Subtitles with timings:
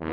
[0.00, 0.10] Welcome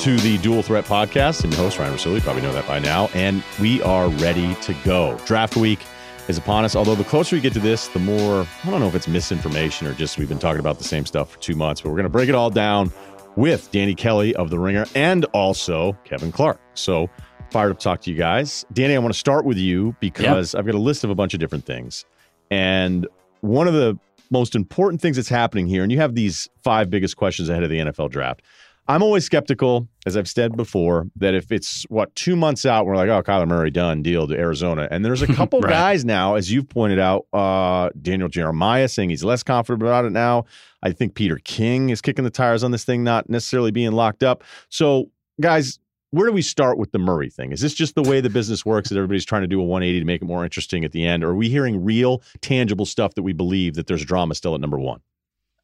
[0.00, 1.44] to the Dual Threat Podcast.
[1.44, 2.14] I'm your host, Ryen Russillo.
[2.14, 3.08] You probably know that by now.
[3.14, 5.18] And we are ready to go.
[5.24, 5.80] Draft week
[6.28, 6.76] is upon us.
[6.76, 9.86] Although the closer we get to this, the more, I don't know if it's misinformation
[9.86, 12.02] or just we've been talking about the same stuff for two months, but we're going
[12.04, 12.92] to break it all down
[13.36, 16.60] with Danny Kelly of The Ringer and also Kevin Clark.
[16.74, 17.08] So
[17.54, 18.66] fired up to talk to you guys.
[18.72, 20.58] Danny, I want to start with you because yep.
[20.58, 22.04] I've got a list of a bunch of different things.
[22.50, 23.06] And
[23.42, 23.96] one of the
[24.32, 27.70] most important things that's happening here, and you have these five biggest questions ahead of
[27.70, 28.42] the NFL draft.
[28.88, 32.96] I'm always skeptical, as I've said before, that if it's what two months out, we're
[32.96, 35.70] like, oh, Kyler Murray done deal to Arizona, and there's a couple right.
[35.70, 40.10] guys now, as you've pointed out, uh, Daniel Jeremiah saying he's less confident about it
[40.10, 40.44] now.
[40.82, 44.24] I think Peter King is kicking the tires on this thing, not necessarily being locked
[44.24, 44.42] up.
[44.70, 45.78] So, guys,
[46.14, 47.50] where do we start with the Murray thing?
[47.50, 49.98] Is this just the way the business works that everybody's trying to do a 180
[49.98, 53.14] to make it more interesting at the end, or are we hearing real, tangible stuff
[53.14, 55.00] that we believe that there's drama still at number one?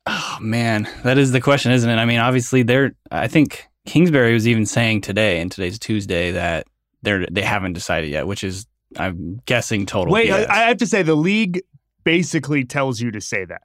[0.06, 1.96] Oh man, that is the question, isn't it?
[1.96, 2.92] I mean, obviously, they're.
[3.12, 6.66] I think Kingsbury was even saying today, and today's Tuesday, that
[7.02, 8.66] they're they haven't decided yet, which is
[8.96, 10.12] I'm guessing total.
[10.12, 11.62] Wait, I, I have to say the league
[12.02, 13.62] basically tells you to say that.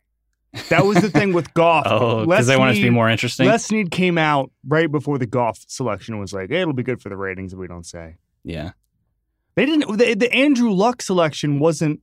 [0.69, 1.85] That was the thing with Goff.
[1.89, 3.47] oh, because they want it to be more interesting.
[3.47, 7.01] Les Snead came out right before the Goff selection was like, hey, it'll be good
[7.01, 8.17] for the ratings if we don't say.
[8.43, 8.71] Yeah.
[9.55, 9.97] They didn't.
[9.97, 12.01] The, the Andrew Luck selection wasn't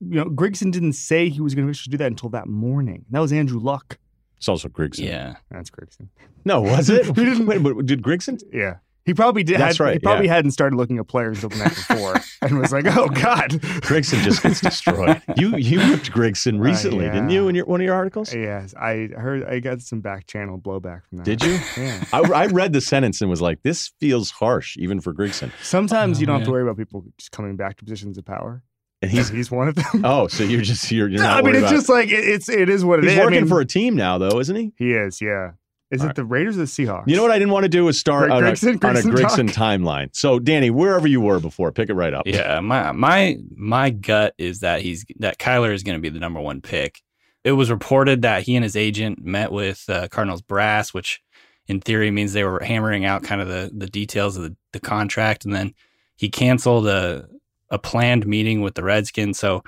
[0.00, 3.04] you know, Grigson didn't say he was going to do that until that morning.
[3.10, 3.98] That was Andrew Luck.
[4.36, 5.06] It's also Grigson.
[5.06, 6.08] Yeah, that's Grigson.
[6.44, 7.16] No, was it?
[7.16, 8.42] Wait, wait, did Grigson?
[8.52, 8.76] Yeah.
[9.04, 9.60] He probably did.
[9.60, 9.92] That's had, right.
[9.94, 10.34] He probably yeah.
[10.36, 13.50] hadn't started looking at players the night before and was like, "Oh God."
[13.82, 15.20] Grigson just gets destroyed.
[15.36, 17.12] you you ripped Grigson uh, recently, uh, yeah.
[17.12, 17.48] didn't you?
[17.48, 18.34] In your one of your articles?
[18.34, 19.44] Yes, I heard.
[19.44, 21.24] I got some back channel blowback from that.
[21.24, 21.58] Did you?
[21.76, 22.04] Yeah.
[22.12, 26.18] I, I read the sentence and was like, "This feels harsh, even for Grigson." Sometimes
[26.18, 26.40] oh, you don't man.
[26.40, 28.62] have to worry about people just coming back to positions of power.
[29.02, 30.04] And he's he's one of them.
[30.04, 31.38] Oh, so you're just you're, you're not.
[31.38, 31.72] I mean, it's about...
[31.72, 33.18] just like it, it's it is what it he's is.
[33.18, 34.72] working I mean, for a team now, though, isn't he?
[34.76, 35.20] He is.
[35.20, 35.52] Yeah.
[35.94, 36.16] Is All it right.
[36.16, 37.04] the Raiders or the Seahawks?
[37.06, 38.96] You know what I didn't want to do was start Greg, on, Grigson, a, on
[38.96, 40.14] a Grigson timeline.
[40.14, 42.26] So, Danny, wherever you were before, pick it right up.
[42.26, 46.20] Yeah, my my my gut is that he's that Kyler is going to be the
[46.20, 47.02] number one pick.
[47.44, 51.22] It was reported that he and his agent met with uh, Cardinals brass, which
[51.66, 54.80] in theory means they were hammering out kind of the the details of the, the
[54.80, 55.74] contract, and then
[56.16, 57.28] he canceled a
[57.70, 59.38] a planned meeting with the Redskins.
[59.38, 59.62] So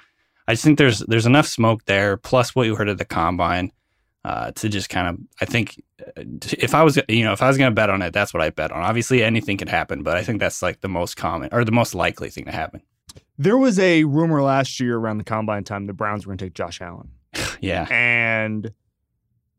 [0.49, 3.73] I just think there's there's enough smoke there, plus what you heard at the combine,
[4.27, 6.23] uh, to just kind of I think uh,
[6.59, 8.43] if I was you know if I was going to bet on it, that's what
[8.43, 8.83] I bet on.
[8.83, 11.95] Obviously, anything could happen, but I think that's like the most common or the most
[11.95, 12.83] likely thing to happen.
[13.39, 16.47] There was a rumor last year around the combine time the Browns were going to
[16.47, 17.11] take Josh Allen.
[17.61, 18.73] yeah, and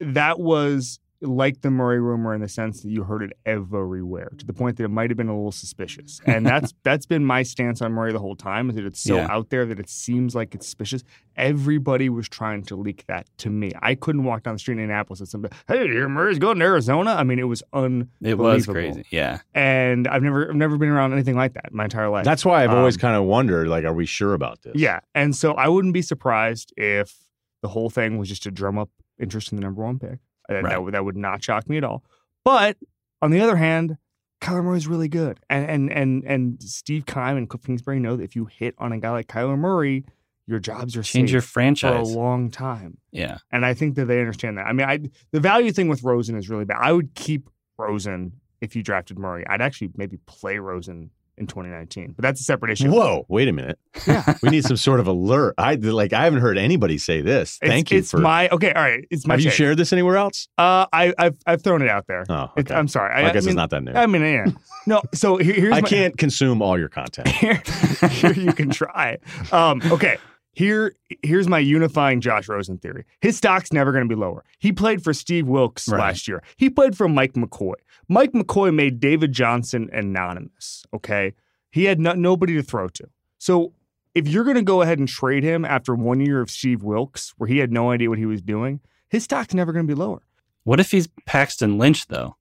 [0.01, 4.45] that was like the Murray rumor in the sense that you heard it everywhere to
[4.45, 6.21] the point that it might have been a little suspicious.
[6.27, 9.15] And that's that's been my stance on Murray the whole time is that it's so
[9.15, 9.27] yeah.
[9.31, 11.03] out there that it seems like it's suspicious.
[11.35, 13.71] Everybody was trying to leak that to me.
[13.81, 17.11] I couldn't walk down the street in Indianapolis and somebody, hey, Murray's going to Arizona.
[17.11, 18.51] I mean, it was unbelievable.
[18.51, 19.05] It was crazy.
[19.09, 19.39] Yeah.
[19.55, 22.25] And I've never I've never been around anything like that my entire life.
[22.25, 24.73] That's why I've um, always kind of wondered, like, are we sure about this?
[24.75, 24.99] Yeah.
[25.15, 27.15] And so I wouldn't be surprised if
[27.61, 28.89] the whole thing was just to drum up
[29.19, 30.19] interest in the number one pick.
[30.47, 30.85] That, right.
[30.85, 32.03] that, that would not shock me at all.
[32.43, 32.77] But
[33.21, 33.97] on the other hand,
[34.41, 38.15] Kyler Murray is really good, and and and and Steve Keim and Kliff Kingsbury know
[38.15, 40.05] that if you hit on a guy like Kyler Murray,
[40.45, 42.99] your jobs are change your franchise for a long time.
[43.11, 44.67] Yeah, and I think that they understand that.
[44.67, 44.99] I mean, I
[45.31, 46.77] the value thing with Rosen is really bad.
[46.79, 49.45] I would keep Rosen if you drafted Murray.
[49.47, 52.13] I'd actually maybe play Rosen in 2019.
[52.15, 52.89] But that's a separate issue.
[52.89, 53.79] Whoa, wait a minute.
[54.07, 54.33] Yeah.
[54.41, 55.55] we need some sort of alert.
[55.57, 57.57] I like I haven't heard anybody say this.
[57.61, 59.05] Thank you it's for my okay, all right.
[59.09, 59.45] It's my Have take.
[59.45, 60.47] you shared this anywhere else?
[60.57, 62.25] Uh I have I've thrown it out there.
[62.29, 62.73] Oh, okay.
[62.73, 63.13] I'm sorry.
[63.13, 63.93] I, I guess mean, it's not that new.
[63.93, 64.45] I mean, yeah.
[64.85, 67.27] No, so here, here's I my, can't consume all your content.
[67.37, 67.61] Here,
[68.09, 69.17] here you can try.
[69.51, 70.17] Um, okay.
[70.57, 73.05] Here, here's my unifying Josh Rosen theory.
[73.21, 74.43] His stock's never going to be lower.
[74.57, 75.99] He played for Steve Wilks right.
[75.99, 76.41] last year.
[76.55, 77.75] He played for Mike McCoy.
[78.07, 80.83] Mike McCoy made David Johnson anonymous.
[80.95, 81.35] Okay,
[81.69, 83.07] he had no, nobody to throw to.
[83.37, 83.73] So
[84.15, 87.35] if you're going to go ahead and trade him after one year of Steve Wilks,
[87.37, 89.99] where he had no idea what he was doing, his stock's never going to be
[89.99, 90.23] lower.
[90.63, 92.35] What if he's Paxton Lynch though?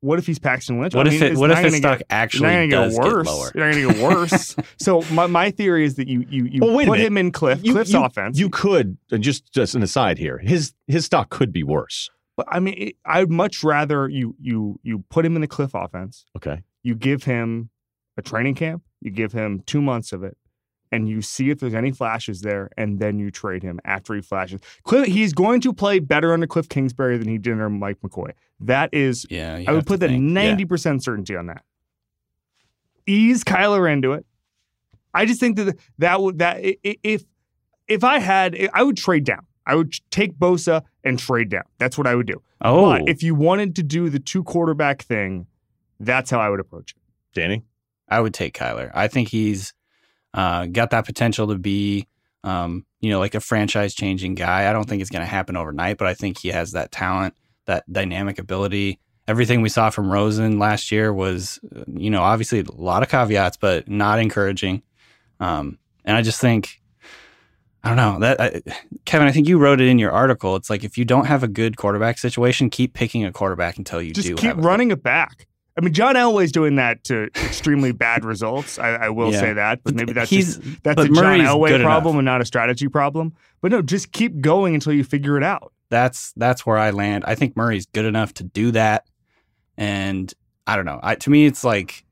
[0.00, 0.94] What if he's Paxton Lynch?
[0.94, 3.26] What I if it, what if his get, stock actually does get, worse.
[3.26, 3.46] get lower?
[3.46, 4.56] It's not going to get worse.
[4.78, 7.74] so my, my theory is that you you, you well, put him in Kliff you,
[7.74, 8.38] Kliff's you, offense.
[8.38, 10.38] You could just just an aside here.
[10.38, 12.10] His his stock could be worse.
[12.36, 15.72] But I mean, it, I'd much rather you you you put him in the Kliff
[15.72, 16.26] offense.
[16.36, 16.62] Okay.
[16.82, 17.70] You give him
[18.16, 18.82] a training camp.
[19.00, 20.36] You give him two months of it,
[20.92, 24.20] and you see if there's any flashes there, and then you trade him after he
[24.20, 24.60] flashes.
[24.86, 28.32] Kliff, he's going to play better under Kliff Kingsbury than he did under Mike McCoy.
[28.60, 29.62] That is, yeah.
[29.66, 30.68] I would put that ninety yeah.
[30.68, 31.62] percent certainty on that.
[33.06, 34.26] Ease Kyler into it.
[35.14, 37.24] I just think that that would that if
[37.88, 39.46] if I had, I would trade down.
[39.66, 41.64] I would take Bosa and trade down.
[41.78, 42.42] That's what I would do.
[42.60, 45.46] Oh, but if you wanted to do the two quarterback thing,
[45.98, 46.98] that's how I would approach it.
[47.34, 47.64] Danny,
[48.08, 48.90] I would take Kyler.
[48.94, 49.74] I think he's
[50.36, 52.06] uh, got that potential to be,
[52.44, 54.68] um, you know, like a franchise changing guy.
[54.68, 57.34] I don't think it's going to happen overnight, but I think he has that talent,
[57.64, 59.00] that dynamic ability.
[59.26, 63.08] Everything we saw from Rosen last year was, uh, you know, obviously a lot of
[63.08, 64.82] caveats, but not encouraging.
[65.40, 66.80] Um, and I just think
[67.86, 68.62] I don't know that I,
[69.04, 69.28] Kevin.
[69.28, 70.56] I think you wrote it in your article.
[70.56, 74.02] It's like if you don't have a good quarterback situation, keep picking a quarterback until
[74.02, 74.34] you just do.
[74.34, 75.46] keep running it back.
[75.78, 78.78] I mean, John Elway's doing that to extremely bad results.
[78.78, 79.40] I, I will yeah.
[79.40, 82.20] say that, but maybe that's He's, just, that's a John Elway problem enough.
[82.20, 83.34] and not a strategy problem.
[83.60, 85.72] But no, just keep going until you figure it out.
[85.90, 87.24] That's that's where I land.
[87.26, 89.06] I think Murray's good enough to do that,
[89.76, 90.32] and
[90.66, 90.98] I don't know.
[91.02, 92.04] I, to me, it's like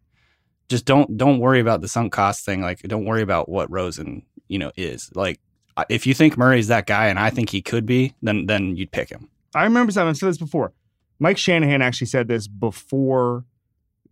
[0.68, 2.60] just don't don't worry about the sunk cost thing.
[2.60, 5.40] Like, don't worry about what Rosen you know is like
[5.88, 8.92] if you think Murray's that guy, and I think he could be, then then you'd
[8.92, 9.28] pick him.
[9.54, 10.10] I remember something.
[10.10, 10.72] I've said this before.
[11.18, 13.44] Mike Shanahan actually said this before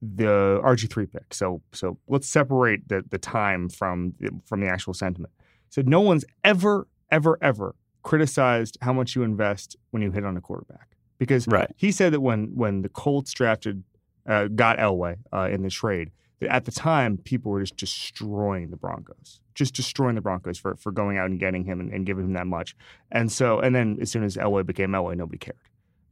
[0.03, 1.33] the RG three pick.
[1.33, 4.15] So so let's separate the the time from
[4.45, 5.33] from the actual sentiment.
[5.71, 10.37] So no one's ever ever ever criticized how much you invest when you hit on
[10.37, 11.71] a quarterback because right.
[11.77, 13.85] he said that when when the Colts drafted
[14.27, 16.11] uh, got Elway uh, in the trade
[16.41, 20.77] that at the time people were just destroying the Broncos just destroying the Broncos for
[20.77, 22.75] for going out and getting him and, and giving him that much.
[23.11, 25.57] And so, and then as soon as Elway became Elway, nobody cared.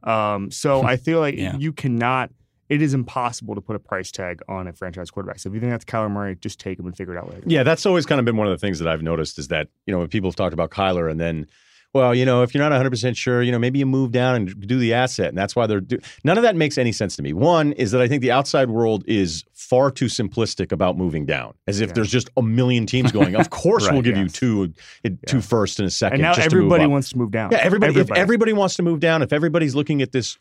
[0.03, 1.55] Um, so I feel like yeah.
[1.57, 2.31] you cannot.
[2.71, 5.39] It is impossible to put a price tag on a franchise quarterback.
[5.39, 7.43] So if you think that's Kyler Murray, just take him and figure it out later.
[7.45, 9.67] Yeah, that's always kind of been one of the things that I've noticed is that
[9.85, 11.47] you know when people have talked about Kyler and then
[11.93, 14.67] well, you know, if you're not 100% sure, you know, maybe you move down and
[14.67, 15.27] do the asset.
[15.27, 17.33] And that's why they're do- none of that makes any sense to me.
[17.33, 21.53] One is that I think the outside world is far too simplistic about moving down,
[21.67, 21.93] as if yeah.
[21.95, 23.35] there's just a million teams going.
[23.35, 24.23] Of course, right, we'll give yes.
[24.23, 24.73] you two,
[25.05, 25.41] uh, two yeah.
[25.41, 26.23] first and a second.
[26.23, 27.51] And now everybody to wants to move down.
[27.51, 28.19] Yeah, everybody, everybody.
[28.19, 30.37] If everybody wants to move down, if everybody's looking at this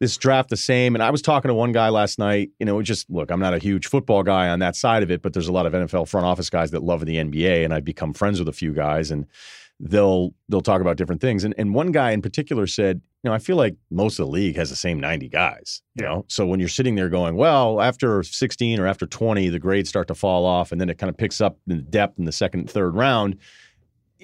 [0.00, 0.94] this draft the same.
[0.94, 2.50] And I was talking to one guy last night.
[2.58, 5.22] You know, just look, I'm not a huge football guy on that side of it,
[5.22, 7.84] but there's a lot of NFL front office guys that love the NBA, and I've
[7.84, 9.10] become friends with a few guys.
[9.10, 9.26] And
[9.80, 11.44] they'll they'll talk about different things.
[11.44, 14.32] And and one guy in particular said, you know, I feel like most of the
[14.32, 16.24] league has the same 90 guys, you know.
[16.28, 20.08] So when you're sitting there going, well, after 16 or after 20, the grades start
[20.08, 22.70] to fall off and then it kind of picks up in depth in the second
[22.70, 23.36] third round.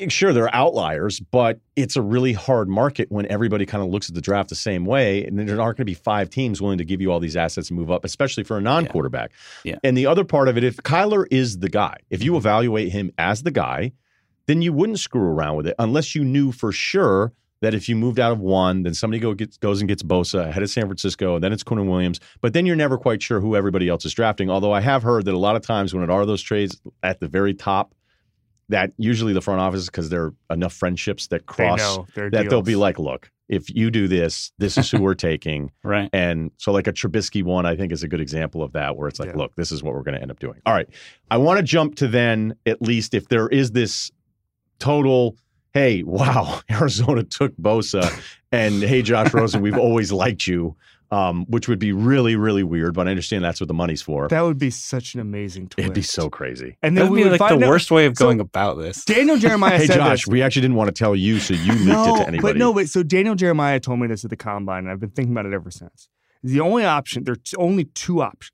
[0.09, 4.09] Sure, there are outliers, but it's a really hard market when everybody kind of looks
[4.09, 5.25] at the draft the same way.
[5.25, 7.71] And there aren't going to be five teams willing to give you all these assets
[7.71, 9.31] and move up, especially for a non quarterback.
[9.63, 9.73] Yeah.
[9.73, 9.79] yeah.
[9.85, 12.39] And the other part of it, if Kyler is the guy, if you mm-hmm.
[12.39, 13.93] evaluate him as the guy,
[14.47, 17.97] then you wouldn't screw around with it unless you knew for sure that if you
[17.97, 20.85] moved out of one, then somebody go gets, goes and gets Bosa ahead of San
[20.85, 22.21] Francisco, and then it's Quinnen Williams.
[22.43, 24.51] But then you're never quite sure who everybody else is drafting.
[24.51, 27.21] Although I have heard that a lot of times when it are those trades at
[27.21, 27.95] the very top,
[28.69, 32.49] that usually the front office because there are enough friendships that cross that deals.
[32.49, 35.71] they'll be like, look, if you do this, this is who we're taking.
[35.83, 36.09] right.
[36.13, 39.09] And so like a Trubisky one, I think is a good example of that, where
[39.09, 39.37] it's like, yeah.
[39.37, 40.61] look, this is what we're going to end up doing.
[40.65, 40.89] All right.
[41.31, 44.11] I want to jump to then at least if there is this
[44.79, 45.37] total
[45.75, 48.09] hey, wow, Arizona took Bosa,
[48.53, 50.77] and hey, Josh Rosen, we've always liked you,
[51.15, 52.95] um, which would be really, really weird.
[52.95, 54.27] But I understand that's what the money's for.
[54.29, 55.85] That would be such an amazing twist.
[55.85, 56.77] It'd be so crazy.
[56.83, 59.05] And then that would be like the out, worst way of going so about this.
[59.05, 60.27] Daniel Jeremiah hey, said Josh, this.
[60.27, 62.39] we actually didn't want to tell you, so you leaked no, it to anybody.
[62.43, 65.11] But no, but so Daniel Jeremiah told me this at the combine, and I've been
[65.11, 66.09] thinking about it ever since.
[66.43, 68.51] The only option, there's only two options.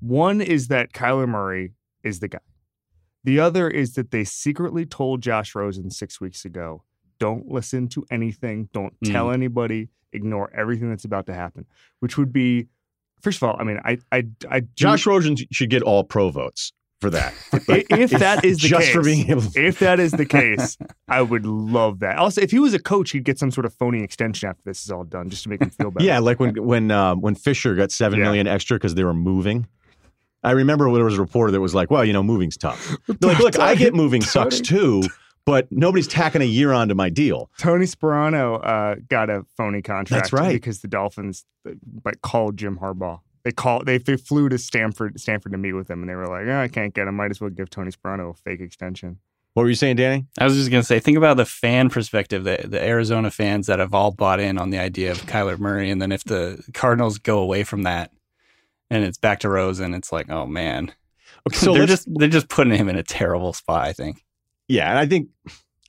[0.00, 1.72] One is that Kyler Murray
[2.04, 2.38] is the guy.
[3.24, 6.82] The other is that they secretly told Josh Rosen six weeks ago
[7.22, 9.12] don't listen to anything, don't mm.
[9.12, 11.64] tell anybody, ignore everything that's about to happen,
[12.00, 12.66] which would be,
[13.20, 16.30] first of all, I mean, I, I, I do, Josh Rosen should get all pro
[16.30, 17.32] votes for that.
[17.68, 19.64] if that is the just case, for being able to...
[19.64, 20.76] if that is the case,
[21.08, 22.18] I would love that.
[22.18, 24.82] Also, if he was a coach, he'd get some sort of phony extension after this
[24.82, 26.04] is all done, just to make him feel better.
[26.04, 28.24] yeah, like when when uh, when Fisher got seven yeah.
[28.24, 29.68] million extra because they were moving.
[30.42, 32.96] I remember when there was a reporter that was like, "Well, you know, moving's tough."
[33.20, 35.04] like, look, I get moving sucks too,
[35.44, 37.50] but nobody's tacking a year onto my deal.
[37.58, 40.24] Tony Sparano uh, got a phony contract.
[40.24, 41.44] That's right, because the Dolphins,
[41.84, 43.20] but called Jim Harbaugh.
[43.44, 43.86] They called.
[43.86, 46.60] They, they flew to Stanford, Stanford to meet with him, and they were like, oh,
[46.60, 47.16] "I can't get him.
[47.16, 49.18] Might as well give Tony Sparano a fake extension."
[49.54, 50.26] What were you saying, Danny?
[50.38, 53.66] I was just going to say, think about the fan perspective, the, the Arizona fans
[53.66, 55.90] that have all bought in on the idea of Kyler Murray.
[55.90, 58.12] And then if the Cardinals go away from that,
[58.92, 59.94] and it's back to Rosen.
[59.94, 60.92] It's like, oh man.
[61.48, 63.88] Okay, so they're just they're just putting him in a terrible spot.
[63.88, 64.22] I think.
[64.68, 65.28] Yeah, and I think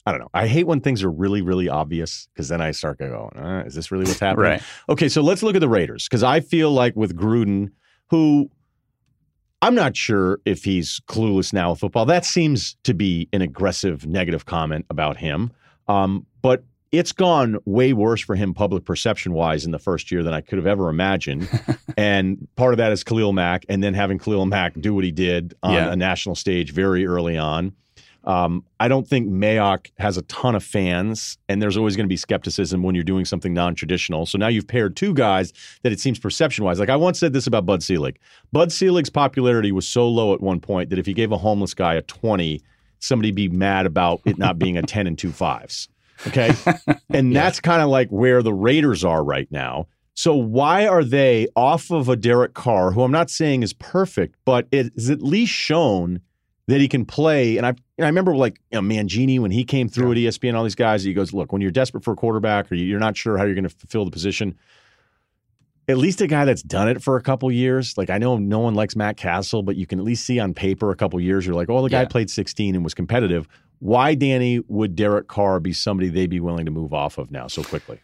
[0.05, 0.29] I don't know.
[0.33, 3.75] I hate when things are really, really obvious because then I start going, uh, "Is
[3.75, 4.63] this really what's happening?" right.
[4.89, 7.71] Okay, so let's look at the Raiders because I feel like with Gruden,
[8.09, 8.49] who
[9.61, 12.05] I'm not sure if he's clueless now with football.
[12.05, 15.51] That seems to be an aggressive, negative comment about him.
[15.87, 20.21] Um, but it's gone way worse for him public perception wise in the first year
[20.21, 21.49] than I could have ever imagined.
[21.97, 25.11] and part of that is Khalil Mack, and then having Khalil Mack do what he
[25.11, 25.91] did on yeah.
[25.91, 27.71] a national stage very early on.
[28.25, 32.09] Um, I don't think Mayock has a ton of fans, and there's always going to
[32.09, 34.25] be skepticism when you're doing something non-traditional.
[34.25, 35.51] So now you've paired two guys
[35.83, 36.79] that it seems perception-wise.
[36.79, 38.17] Like I once said this about Bud Selig.
[38.51, 41.73] Bud Selig's popularity was so low at one point that if you gave a homeless
[41.73, 42.61] guy a 20,
[42.99, 45.89] somebody'd be mad about it not being a 10 and two fives.
[46.27, 46.53] Okay.
[47.09, 49.87] and that's kind of like where the Raiders are right now.
[50.15, 54.35] So why are they off of a Derek Carr, who I'm not saying is perfect,
[54.45, 56.21] but it is at least shown
[56.67, 57.57] that he can play.
[57.57, 60.29] And I, and I remember like you know, Mangini when he came through yeah.
[60.29, 61.03] at ESPN, all these guys.
[61.03, 63.55] He goes, "Look, when you're desperate for a quarterback, or you're not sure how you're
[63.55, 64.55] going to fulfill the position,
[65.87, 67.97] at least a guy that's done it for a couple years.
[67.97, 70.53] Like I know no one likes Matt Cassel, but you can at least see on
[70.53, 71.45] paper a couple years.
[71.45, 72.07] You're like, oh, the guy yeah.
[72.07, 73.47] played 16 and was competitive.
[73.79, 77.47] Why, Danny, would Derek Carr be somebody they'd be willing to move off of now
[77.47, 77.99] so quickly?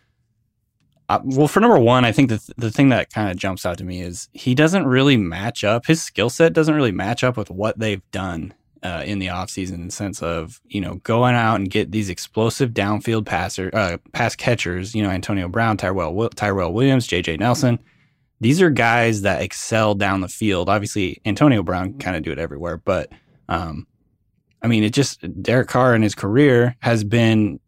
[1.10, 3.66] Uh, well, for number one, I think the th- the thing that kind of jumps
[3.66, 5.88] out to me is he doesn't really match up.
[5.88, 9.74] His skill set doesn't really match up with what they've done uh, in the offseason
[9.74, 13.98] in the sense of, you know, going out and get these explosive downfield passer, uh,
[14.14, 17.80] pass catchers, you know, Antonio Brown, Tyrell, Tyrell Williams, JJ Nelson.
[18.40, 20.70] These are guys that excel down the field.
[20.70, 23.12] Obviously, Antonio Brown kind of do it everywhere, but
[23.50, 23.86] um,
[24.62, 27.60] I mean, it just Derek Carr in his career has been,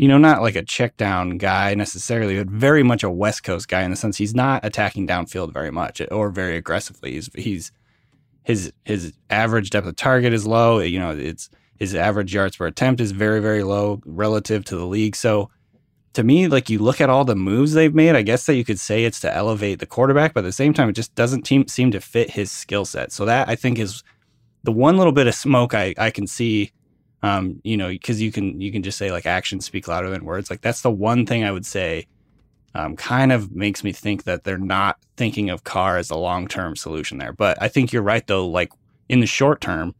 [0.00, 3.68] you know, not like a check down guy necessarily, but very much a West Coast
[3.68, 7.12] guy in the sense he's not attacking downfield very much or very aggressively.
[7.12, 7.70] He's he's
[8.42, 10.78] his his average depth of target is low.
[10.78, 14.86] You know, it's his average yards per attempt is very very low relative to the
[14.86, 15.16] league.
[15.16, 15.50] So
[16.14, 18.64] to me, like you look at all the moves they've made, I guess that you
[18.64, 21.42] could say it's to elevate the quarterback, but at the same time, it just doesn't
[21.42, 23.12] team, seem to fit his skill set.
[23.12, 24.02] So that I think is
[24.62, 26.72] the one little bit of smoke I, I can see,
[27.22, 30.24] um, you know, because you can you can just say like actions speak louder than
[30.24, 30.50] words.
[30.50, 32.06] Like that's the one thing I would say,
[32.74, 36.48] um, kind of makes me think that they're not thinking of Carr as a long
[36.48, 37.32] term solution there.
[37.32, 38.46] But I think you're right though.
[38.46, 38.72] Like
[39.08, 39.94] in the short term,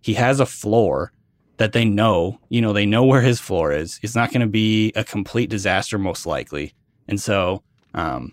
[0.00, 1.12] he has a floor
[1.58, 2.38] that they know.
[2.48, 4.00] You know, they know where his floor is.
[4.02, 6.74] It's not going to be a complete disaster, most likely.
[7.08, 7.62] And so,
[7.94, 8.32] um,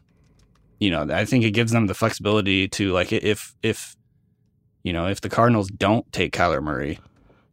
[0.79, 3.97] you know, I think it gives them the flexibility to like if if
[4.83, 6.99] you know, if the Cardinals don't take Kyler Murray,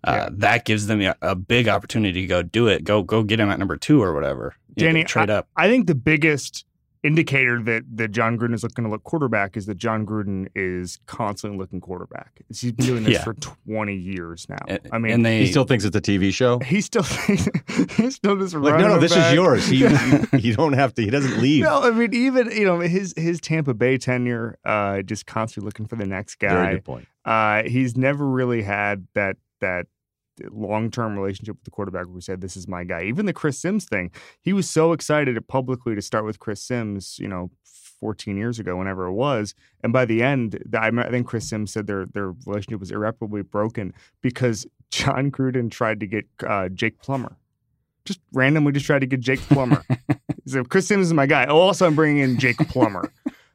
[0.06, 0.28] uh, yeah.
[0.32, 2.84] that gives them a, a, big opportunity to go do it.
[2.84, 4.54] Go go get him at number two or whatever.
[4.76, 5.48] Danny, trade up.
[5.56, 6.64] I think the biggest
[7.06, 10.98] indicator that that Jon Gruden is looking to look quarterback is that Jon Gruden is
[11.06, 12.42] constantly looking quarterback.
[12.48, 13.24] He's been doing this yeah.
[13.24, 14.58] for twenty years now.
[14.66, 16.60] And, I mean, and they, he still thinks it's a TV show.
[16.66, 17.02] He still
[17.96, 19.28] he still just like no, no, this back.
[19.28, 19.66] is yours.
[19.66, 19.88] He, you,
[20.32, 21.02] you, don't have to.
[21.02, 21.62] He doesn't leave.
[21.62, 25.86] No, I mean even you know his his Tampa Bay tenure, uh, just constantly looking
[25.86, 26.48] for the next guy.
[26.48, 27.08] Very good point.
[27.24, 29.86] Uh, he's never really had that that
[30.50, 33.04] long term relationship with the quarterback who said, This is my guy.
[33.04, 37.18] Even the Chris Sims thing, he was so excited publicly to start with Chris Sims,
[37.18, 37.50] you know,
[38.00, 39.54] 14 years ago, whenever it was.
[39.82, 43.92] And by the end, I think Chris Sims said their their relationship was irreparably broken
[44.22, 47.36] because Jon Gruden tried to get uh, Jake Plummer.
[48.04, 49.84] Just randomly just tried to get Jake Plummer.
[50.46, 51.46] so Chris Sims is my guy.
[51.46, 53.12] Oh, also I'm bringing in Jake Plummer.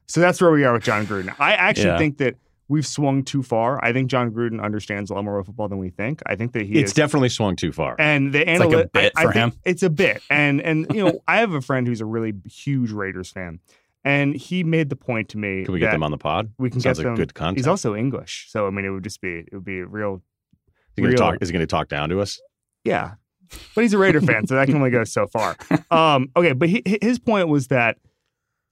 [0.07, 1.33] so that's where we are with Jon Gruden.
[1.39, 1.97] I actually yeah.
[1.97, 2.35] think that
[2.71, 3.83] we've swung too far.
[3.83, 6.21] I think Jon Gruden understands a lot more of football than we think.
[6.25, 7.97] I think that he it's is, definitely swung too far.
[7.99, 9.53] And the analytics like a bit I, for I him.
[9.65, 10.23] It's a bit.
[10.31, 13.59] And and you know, I have a friend who's a really huge Raiders fan.
[14.05, 15.65] And he made the point to me.
[15.65, 16.51] Can we get them on the pod?
[16.57, 17.15] We can Sounds get like them.
[17.15, 17.57] Good content.
[17.57, 20.23] He's also English, so I mean, it would just be it would be a real.
[20.63, 21.37] Is he going to talk?
[21.41, 22.39] Is he going to talk down to us?
[22.85, 23.15] Yeah,
[23.75, 25.57] but he's a Raider fan, so that can only go so far.
[25.91, 27.97] Um, okay, but he, his point was that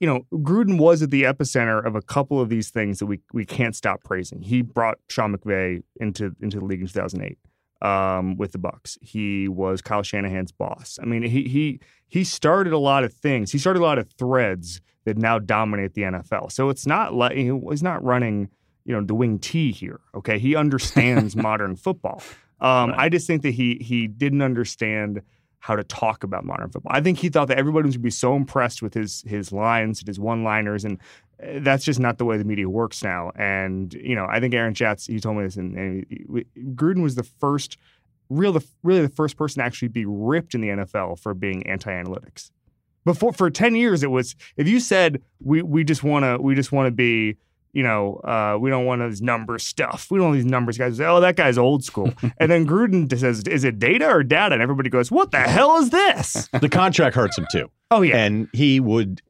[0.00, 3.20] you know, Gruden was at the epicenter of a couple of these things that we
[3.32, 4.40] we can't stop praising.
[4.40, 7.38] He brought Sean McVay into into the league in 2008
[7.82, 8.98] um, with the Bucks.
[9.02, 10.98] He was Kyle Shanahan's boss.
[11.02, 13.52] I mean, he he he started a lot of things.
[13.52, 16.50] He started a lot of threads that now dominate the NFL.
[16.50, 18.48] So it's not like he's not running,
[18.84, 20.00] you know, the wing T here.
[20.14, 22.22] Okay, he understands modern football.
[22.60, 23.00] Um, right.
[23.00, 25.20] I just think that he he didn't understand
[25.60, 26.92] how to talk about modern football.
[26.92, 30.08] I think he thought that everybody to be so impressed with his his lines and
[30.08, 30.98] his one liners, and
[31.42, 33.30] uh, that's just not the way the media works now.
[33.36, 36.06] And you know, I think Aaron Schatz he told me this, and, and
[36.76, 37.76] Gruden was the first,
[38.30, 41.66] real the really the first person to actually be ripped in the NFL for being
[41.66, 42.50] anti-analytics.
[43.04, 46.54] Before for ten years, it was if you said we we just want to we
[46.54, 47.36] just want to be
[47.72, 50.08] you know, uh, we don't want these number stuff.
[50.10, 52.12] We don't want these numbers guys say, oh, that guy's old school.
[52.38, 54.54] and then Gruden says, is it data or data?
[54.54, 56.48] And everybody goes, what the hell is this?
[56.60, 57.70] The contract hurts him too.
[57.92, 58.18] Oh, yeah.
[58.18, 59.20] And he would,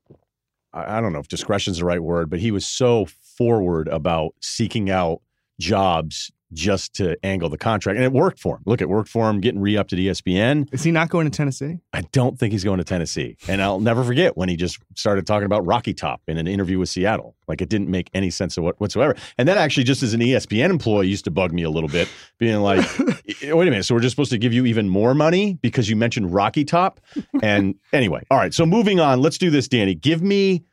[0.74, 3.06] I don't know if discretion's the right word, but he was so
[3.38, 5.22] forward about seeking out
[5.58, 7.96] jobs just to angle the contract.
[7.96, 8.62] And it worked for him.
[8.66, 10.72] Look, it worked for him getting re upped at ESPN.
[10.72, 11.78] Is he not going to Tennessee?
[11.92, 13.36] I don't think he's going to Tennessee.
[13.48, 16.78] And I'll never forget when he just started talking about Rocky Top in an interview
[16.78, 17.36] with Seattle.
[17.46, 19.16] Like it didn't make any sense of what, whatsoever.
[19.38, 22.08] And that actually, just as an ESPN employee, used to bug me a little bit,
[22.38, 25.58] being like, wait a minute, so we're just supposed to give you even more money
[25.60, 27.00] because you mentioned Rocky Top?
[27.42, 28.54] And anyway, all right.
[28.54, 29.94] So moving on, let's do this, Danny.
[29.94, 30.64] Give me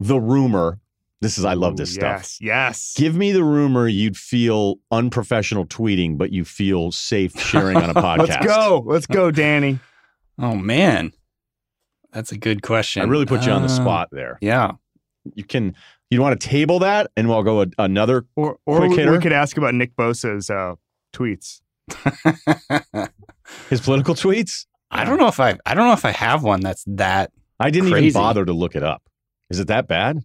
[0.00, 0.80] the rumor
[1.20, 2.20] this is I love this Ooh, stuff.
[2.20, 2.94] Yes, yes.
[2.96, 7.94] Give me the rumor you'd feel unprofessional tweeting, but you feel safe sharing on a
[8.02, 8.28] podcast.
[8.28, 8.84] Let's go.
[8.86, 9.80] Let's go, Danny.
[10.38, 11.12] Oh man,
[12.12, 13.02] that's a good question.
[13.02, 14.38] I really put you on the Uh, spot there.
[14.40, 14.72] Yeah.
[15.34, 15.74] You can.
[16.10, 18.24] You want to table that, and we'll go a, another.
[18.34, 20.76] Or or Quick we, we could ask about Nick Bosa's uh,
[21.12, 21.60] tweets.
[23.68, 24.66] His political tweets.
[24.90, 27.70] I don't know if I I don't know if I have one that's that I
[27.70, 28.06] didn't Crazy.
[28.06, 29.02] even bother to look it up.
[29.50, 30.22] Is it that bad?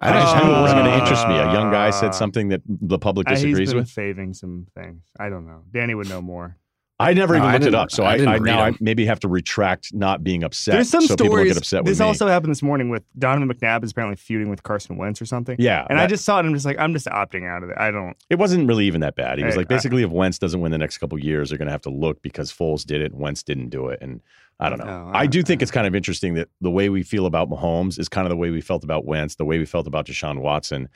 [0.00, 1.34] I don't just knew it wasn't going to Uh, interest me.
[1.34, 3.90] A young guy said something that the public Uh, disagrees been with.
[3.90, 5.02] faving some things.
[5.18, 5.62] I don't know.
[5.72, 6.56] Danny would know more.
[7.00, 9.06] I never No, even I looked it up, so I I, I now I maybe
[9.06, 10.72] have to retract not being upset.
[10.74, 11.48] There's some so people stories.
[11.52, 12.06] get upset with this me.
[12.06, 15.54] also happened this morning with Donovan McNabb is apparently feuding with Carson Wentz or something.
[15.60, 17.70] yeah, And I just saw it and I'm just like, I'm just opting out of
[17.70, 17.76] it.
[17.78, 18.16] I don't.
[18.30, 19.38] it wasn't really even that bad.
[19.38, 21.72] He was like, basically, if Wentz doesn't win the next couple years, they're going to
[21.72, 24.20] have to look because Foles did it, and Wentz didn't do it, and
[24.58, 24.86] I don't know.
[25.04, 27.48] No, I do I- think it's kind of interesting that the way we feel about
[27.48, 30.06] Mahomes is kind of the way we felt about Wentz, the way we felt about
[30.06, 30.88] Deshaun Watson,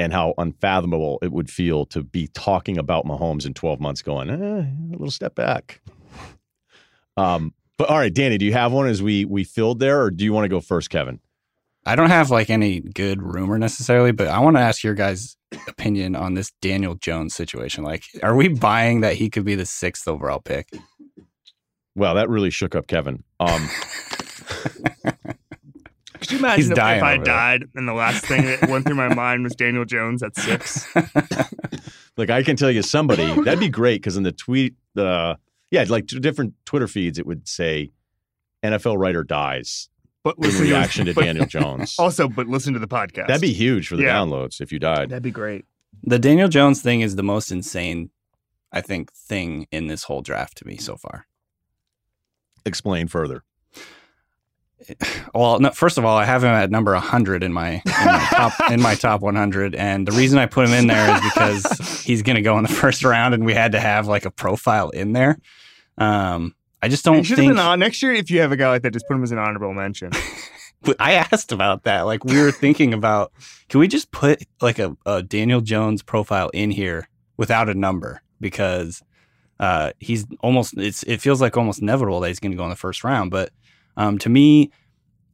[0.00, 4.30] and how unfathomable it would feel to be talking about Mahomes in 12 months, going,
[4.30, 5.80] eh, a little step back.
[7.16, 10.10] Um, but all right, Danny, do you have one as we we filled there, or
[10.10, 11.20] do you want to go first, Kevin?
[11.86, 15.36] I don't have like any good rumor necessarily, but I want to ask your guys'
[15.66, 17.84] opinion on this Daniel Jones situation.
[17.84, 20.68] Like, are we buying that he could be the sixth overall pick?
[21.94, 23.24] Well, that really shook up Kevin.
[23.38, 23.68] Um,
[26.30, 27.34] Could you imagine He's if, dying if I over there.
[27.34, 30.86] died and the last thing that went through my mind was Daniel Jones at six?
[32.16, 35.38] Like I can tell you somebody that'd be great because in the tweet, the
[35.70, 37.92] yeah, like two different Twitter feeds, it would say
[38.62, 39.88] NFL writer dies
[40.22, 41.94] But in listen reaction to but- Daniel Jones.
[41.98, 43.28] Also, but listen to the podcast.
[43.28, 44.16] That'd be huge for the Yeah.
[44.16, 45.08] downloads if you died.
[45.10, 45.64] that'd be great.
[46.02, 48.10] the Daniel Jones thing is the most insane,
[48.70, 51.26] I think, thing in this whole draft to me so far.
[52.66, 53.44] Explain further.
[55.32, 58.26] Well, no, first of all, I have him at number 100 in my in my
[58.30, 62.02] top in my top 100, and the reason I put him in there is because
[62.04, 64.30] he's going to go in the first round, and we had to have like a
[64.30, 65.38] profile in there.
[65.98, 68.12] Um, I just don't should have been on next year.
[68.12, 70.10] If you have a guy like that, just put him as an honorable mention.
[70.98, 72.02] I asked about that.
[72.02, 73.32] Like we were thinking about,
[73.68, 78.22] can we just put like a, a Daniel Jones profile in here without a number
[78.40, 79.02] because
[79.60, 82.70] uh, he's almost it's it feels like almost inevitable that he's going to go in
[82.70, 83.30] the first round.
[83.30, 83.50] But
[83.96, 84.70] um, to me,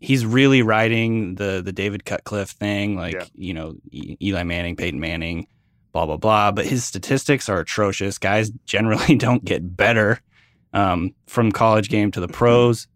[0.01, 3.25] he's really riding the the David Cutcliffe thing, like Yeah.
[3.35, 5.47] you know E- Eli Manning, Peyton Manning,
[5.93, 6.53] blah blah blah.
[6.53, 8.19] But his statistics are atrocious.
[8.19, 10.21] Guys generally don't get better
[10.73, 12.87] um, from college game to the pros.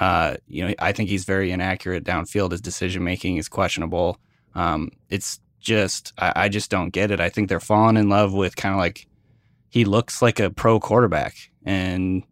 [0.00, 2.52] Uh, you know, I think he's very inaccurate downfield.
[2.52, 4.18] His decision making is questionable.
[4.54, 7.20] Um, it's just, I, I just don't get it.
[7.20, 9.06] I think they're falling in love with kind of like
[9.68, 12.22] he looks like a pro quarterback, and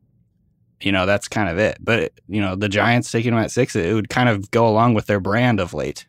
[0.82, 1.78] you know that's kind of it.
[1.80, 4.94] But you know, the Giants taking him at six, it would kind of go along
[4.94, 6.06] with their brand of late.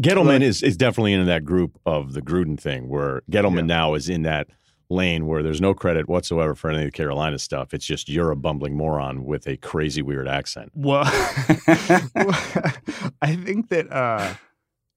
[0.00, 3.76] Gettleman is, is definitely in that group of the Gruden thing where Gettleman Yeah.
[3.76, 4.46] now is in that
[4.88, 7.74] lane where there's no credit whatsoever for any of the Carolina stuff.
[7.74, 10.72] It's just you're a bumbling moron with a crazy weird accent.
[10.74, 11.02] Well,
[13.22, 14.34] I think that uh,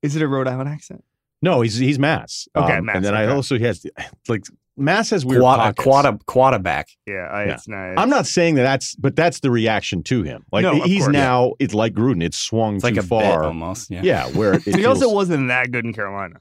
[0.01, 1.03] is it a Rhode Island accent?
[1.41, 2.47] No, he's he's Mass.
[2.55, 3.85] Okay, Um, Mass, And then I also he has
[4.27, 5.83] like Mass has weird Quad, uh, pockets.
[5.83, 6.87] quad, uh, quarterback.
[7.05, 7.53] Yeah, I, Yeah.
[7.53, 7.93] it's not.
[7.97, 10.43] I'm not saying that that's, but that's the reaction to him.
[10.51, 11.13] Like No, of he's course.
[11.13, 12.23] now, it's like Gruden.
[12.23, 13.43] It's swung It's like too a bit far.
[13.43, 13.91] almost.
[13.91, 14.01] Yeah.
[14.03, 16.39] Yeah, where it So he feels, also wasn't that good in Carolina.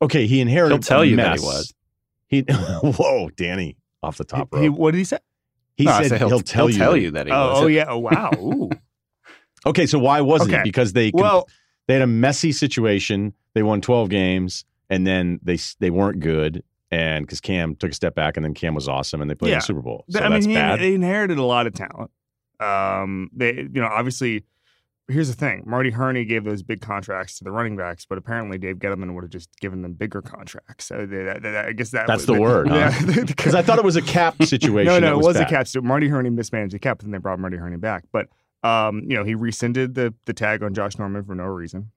[0.00, 0.26] okay.
[0.26, 0.74] He inherited.
[0.74, 1.72] He'll tell a you that he was.
[2.28, 2.40] He
[2.82, 4.78] whoa, Danny, off the top He, he- rope.
[4.78, 5.18] what did he say?
[5.76, 6.78] He No, said said he'll, tell, you.
[6.78, 7.62] that- you that he Oh, was.
[7.62, 7.84] oh yeah.
[7.88, 8.30] Oh wow.
[8.38, 8.70] Ooh.
[9.66, 10.60] Okay, so why wasn't Okay.
[10.60, 10.64] it?
[10.64, 11.48] Because they com- well,
[11.86, 13.34] they had a messy situation.
[13.54, 16.62] They won 12 games, and then they they weren't good.
[16.90, 19.52] And because Cam took a step back, and then Cam was awesome, and they played
[19.52, 20.04] in the Super Bowl.
[20.08, 20.80] So I mean, he, bad.
[20.80, 22.12] he inherited a lot of talent.
[22.60, 24.44] Um, they, you know, obviously,
[25.08, 28.56] here's the thing: Marty Hurney gave those big contracts to the running backs, but apparently
[28.56, 30.84] Dave Gettleman would have just given them bigger contracts.
[30.84, 32.92] So they, that, that- I guess that That's was, the word, huh?
[33.08, 34.86] Yeah, Because I thought it was a cap situation.
[34.92, 35.66] no, no, it was a cap.
[35.66, 38.04] So Marty Hurney mismanaged the cap, and they brought Marty Hurney back.
[38.12, 38.28] But
[38.62, 41.90] um, you know, he rescinded the the tag on Josh Norman for no reason.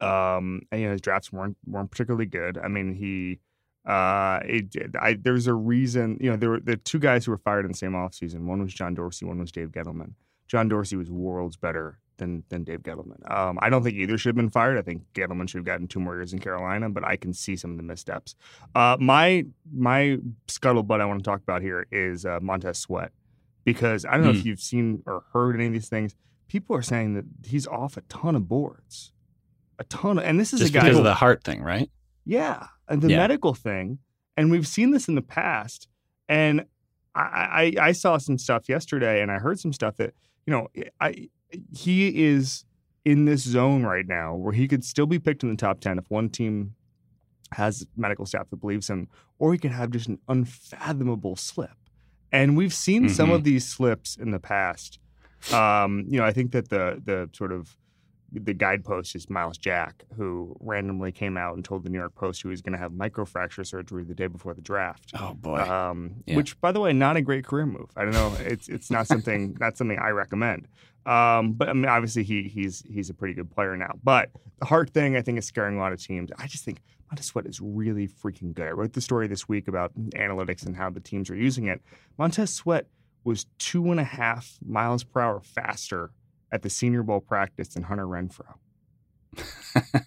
[0.00, 2.58] Um, and you know, his drafts weren't weren't particularly good.
[2.58, 3.40] I mean, he
[3.86, 4.94] uh, it.
[5.00, 6.18] I there's a reason.
[6.20, 8.40] You know, there were the two guys who were fired in the same offseason.
[8.46, 9.24] One was John Dorsey.
[9.26, 10.12] One was Dave Gettleman.
[10.48, 13.30] John Dorsey was worlds better than than Dave Gettleman.
[13.30, 14.78] Um, I don't think either should have been fired.
[14.78, 17.56] I think Gettleman should have gotten two more years in Carolina, but I can see
[17.56, 18.34] some of the missteps.
[18.74, 20.18] Uh, my my
[20.48, 23.12] scuttlebutt I want to talk about here is uh, Montez Sweat
[23.64, 24.38] because I don't know Hmm.
[24.38, 26.14] if you've seen or heard any of these things.
[26.48, 29.12] People are saying that he's off a ton of boards,
[29.80, 30.80] a ton of, and this is Just a guy.
[30.82, 31.90] because who- of the heart thing, right?
[32.24, 33.18] yeah, the Yeah.
[33.18, 33.98] medical thing,
[34.36, 35.88] and we've seen this in the past.
[36.28, 36.64] And
[37.14, 40.14] I, I, I saw some stuff yesterday, and I heard some stuff that
[40.46, 40.68] you know,
[41.00, 41.28] I
[41.72, 42.64] he is
[43.04, 45.98] in this zone right now where he could still be picked in the top ten
[45.98, 46.74] if one team
[47.52, 51.70] has medical staff that believes him, or he could have just an unfathomable slip.
[52.32, 53.34] And we've seen some Mhm.
[53.34, 54.98] of these slips in the past.
[55.52, 57.76] Um, you know, I think that the the sort of
[58.32, 62.42] the guidepost is Myles Jack, who randomly came out and told the New York Post
[62.42, 65.12] he was going to have microfracture surgery the day before the draft.
[65.18, 65.60] Oh boy.
[65.60, 66.36] Um, Yeah.
[66.36, 67.90] Which, by the way, not a great career move.
[67.96, 68.34] I don't know.
[68.40, 70.68] It's it's not something not something I recommend.
[71.06, 73.92] Um, but I mean, obviously he he's he's a pretty good player now.
[74.02, 76.30] But the heart thing, I think, is scaring a lot of teams.
[76.38, 78.66] I just think Montez Sweat is really freaking good.
[78.66, 81.80] I wrote the story this week about analytics and how the teams are using it.
[82.18, 82.88] Montez Sweat
[83.22, 86.10] was two and a half miles per hour faster
[86.56, 88.54] at the Senior Bowl practice than Hunter Renfro.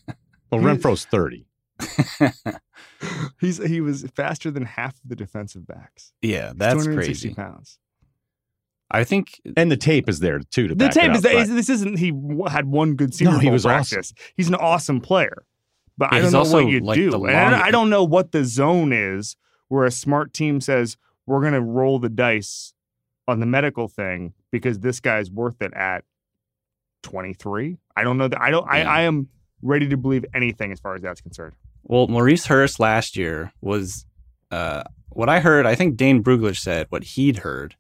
[0.51, 1.45] Well, Renfrow's 30.
[3.39, 6.11] He's he was faster than half of the defensive backs.
[6.23, 6.95] yeah, that's 260
[7.29, 7.35] crazy.
[7.35, 7.77] pounds.
[8.89, 11.23] I think And the tape is there too to The back it tape is up,
[11.23, 12.07] that but- this isn't he
[12.47, 14.11] had one good senior No, he bowl was practice.
[14.35, 15.45] He's an awesome player,
[15.99, 17.11] but I don't know what you like, do.
[17.11, 19.35] the And I don't- long- I don't know what the zone is
[19.67, 22.73] where a smart team says we're going to roll the dice
[23.27, 26.03] on the medical thing because this guy's worth it at
[27.03, 27.77] twenty three.
[27.95, 28.41] I don't know that.
[28.41, 28.67] I don't.
[28.69, 28.91] I, Yeah.
[28.91, 29.27] I am
[29.61, 31.53] ready to believe anything as far as that's concerned.
[31.83, 34.05] Well, Maurice Hurst last year was
[34.51, 35.65] uh, what I heard.
[35.65, 37.75] I think Dane Brugler said what he'd heard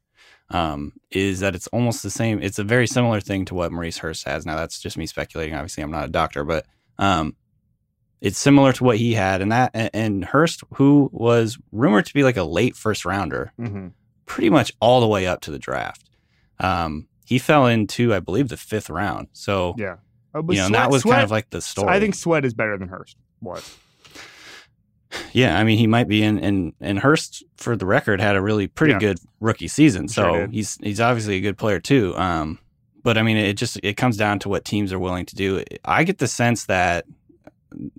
[0.49, 2.41] um, is that it's almost the same.
[2.41, 4.45] It's a very similar thing to what Maurice Hurst has.
[4.45, 5.53] Now, that's just me speculating.
[5.53, 6.65] Obviously, I'm not a doctor, but
[6.97, 7.35] um,
[8.19, 9.41] it's similar to what he had.
[9.41, 13.51] And that and, and Hurst, who was rumored to be like a late first rounder,
[13.59, 13.87] Mm-hmm.
[14.25, 16.09] pretty much all the way up to the draft.
[16.59, 19.27] Um, he fell into, I believe, the fifth round.
[19.33, 19.97] So Yeah,
[20.33, 21.89] Uh, you know, Sweat- that was Sweat- kind of like the story.
[21.89, 23.77] I think Sweat is better than Hurst was.
[25.33, 28.41] Yeah, I mean he might be in and and Hurst for the record had a
[28.41, 28.99] really pretty Yeah.
[28.99, 30.07] good rookie season.
[30.07, 32.15] So Sure he's he's obviously a good player too.
[32.17, 32.59] Um
[33.03, 35.63] but I mean it just it comes down to what teams are willing to do.
[35.85, 37.05] I get the sense that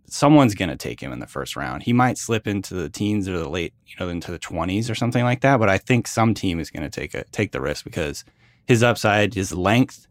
[0.06, 1.84] someone's going to take him in the first round.
[1.84, 4.96] He might slip into the teens or the late, you know, into the 20s or
[4.96, 7.60] something like that, but I think some team is going to take a take the
[7.60, 8.24] risk because
[8.70, 10.06] his upside, his length,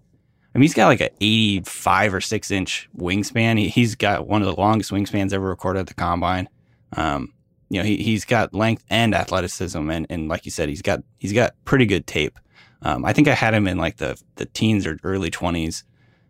[0.54, 3.58] I mean, he's got like an 85 or 6 inch wingspan.
[3.58, 6.50] He, he's got one of the longest wingspans ever recorded at the combine.
[6.98, 7.34] Um,
[7.70, 9.90] you know, he, he's got length and athleticism.
[9.90, 12.38] And, and like you said, he's got, he's got pretty good tape.
[12.82, 15.84] Um, I think I had him in like the, the teens or early 20s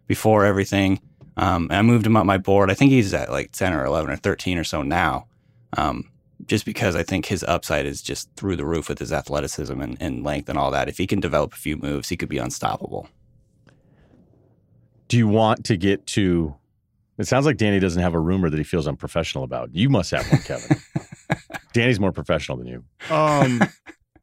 [0.05, 1.01] before everything.
[1.35, 2.69] Um, I moved him up my board.
[2.69, 5.25] I think he's at like 10 or 11 or 13 or so now.
[5.77, 6.11] Um,
[6.49, 9.95] just because I think his upside is just through the roof with his athleticism and,
[10.01, 10.89] and length and all that.
[10.89, 13.07] If he can develop a few moves, he could be unstoppable.
[15.07, 16.55] Do you want to get to?
[17.19, 19.75] It sounds like Danny doesn't have a rumor that he feels unprofessional about.
[19.75, 20.77] You must have one, Kevin.
[21.73, 22.83] Danny's more professional than you.
[23.11, 23.61] Um,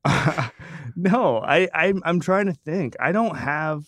[0.96, 2.96] no, I, I I'm trying to think.
[2.98, 3.84] I don't have.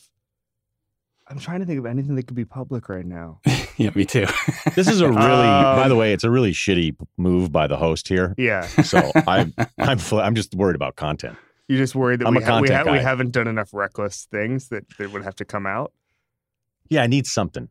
[1.31, 3.41] I'm trying to think of anything that could be public right now.
[3.77, 4.27] yeah, me too.
[4.75, 7.77] This is a really, Um, by the way, it's a really shitty move by the
[7.77, 8.35] host here.
[8.39, 11.37] Yeah, So I'm, I'm, fl- I'm just worried about content.
[11.69, 14.27] you're just worried that I'm we, a ha- we, content we haven't done enough reckless
[14.31, 15.93] things that, that would have to come out.
[16.89, 17.69] Yeah, I need something.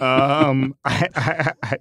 [0.00, 1.76] Um, I, I, I,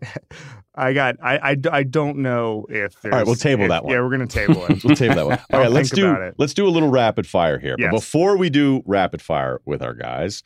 [0.75, 1.15] I got.
[1.21, 3.13] I, I, I don't know if there's.
[3.13, 3.93] right, we'll table if- that one.
[3.93, 4.83] Yeah, we're gonna table it.
[4.83, 5.39] We'll table that one.
[5.51, 6.35] All let's do it.
[6.37, 7.75] let's do a little rapid fire here.
[7.77, 7.89] Yes.
[7.91, 10.43] But before we do rapid fire with our guys,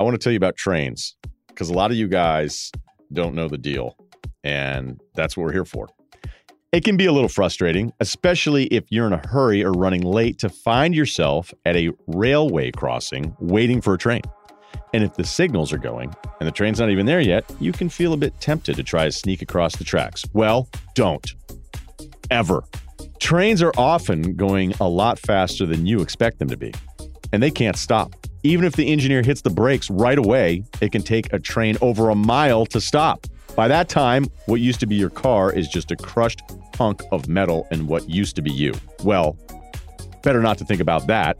[0.00, 1.16] I want to tell you about trains
[1.48, 2.70] because a lot of you guys
[3.12, 3.96] don't know the deal,
[4.42, 5.88] and that's what we're here for.
[6.72, 10.38] It can be a little frustrating, especially if you're in a hurry or running late
[10.38, 14.22] to find yourself at a railway crossing waiting for a train.
[14.94, 17.88] And if the signals are going and the train's not even there yet, you can
[17.88, 20.24] feel a bit tempted to try to sneak across the tracks.
[20.32, 21.26] Well, don't.
[22.30, 22.64] Ever.
[23.18, 26.74] Trains are often going a lot faster than you expect them to be,
[27.32, 28.14] and they can't stop.
[28.42, 32.10] Even if the engineer hits the brakes right away, it can take a train over
[32.10, 33.26] a mile to stop.
[33.54, 36.42] By that time, what used to be your car is just a crushed
[36.74, 38.74] hunk of metal and what used to be you.
[39.04, 39.36] Well,
[40.22, 41.36] better not to think about that.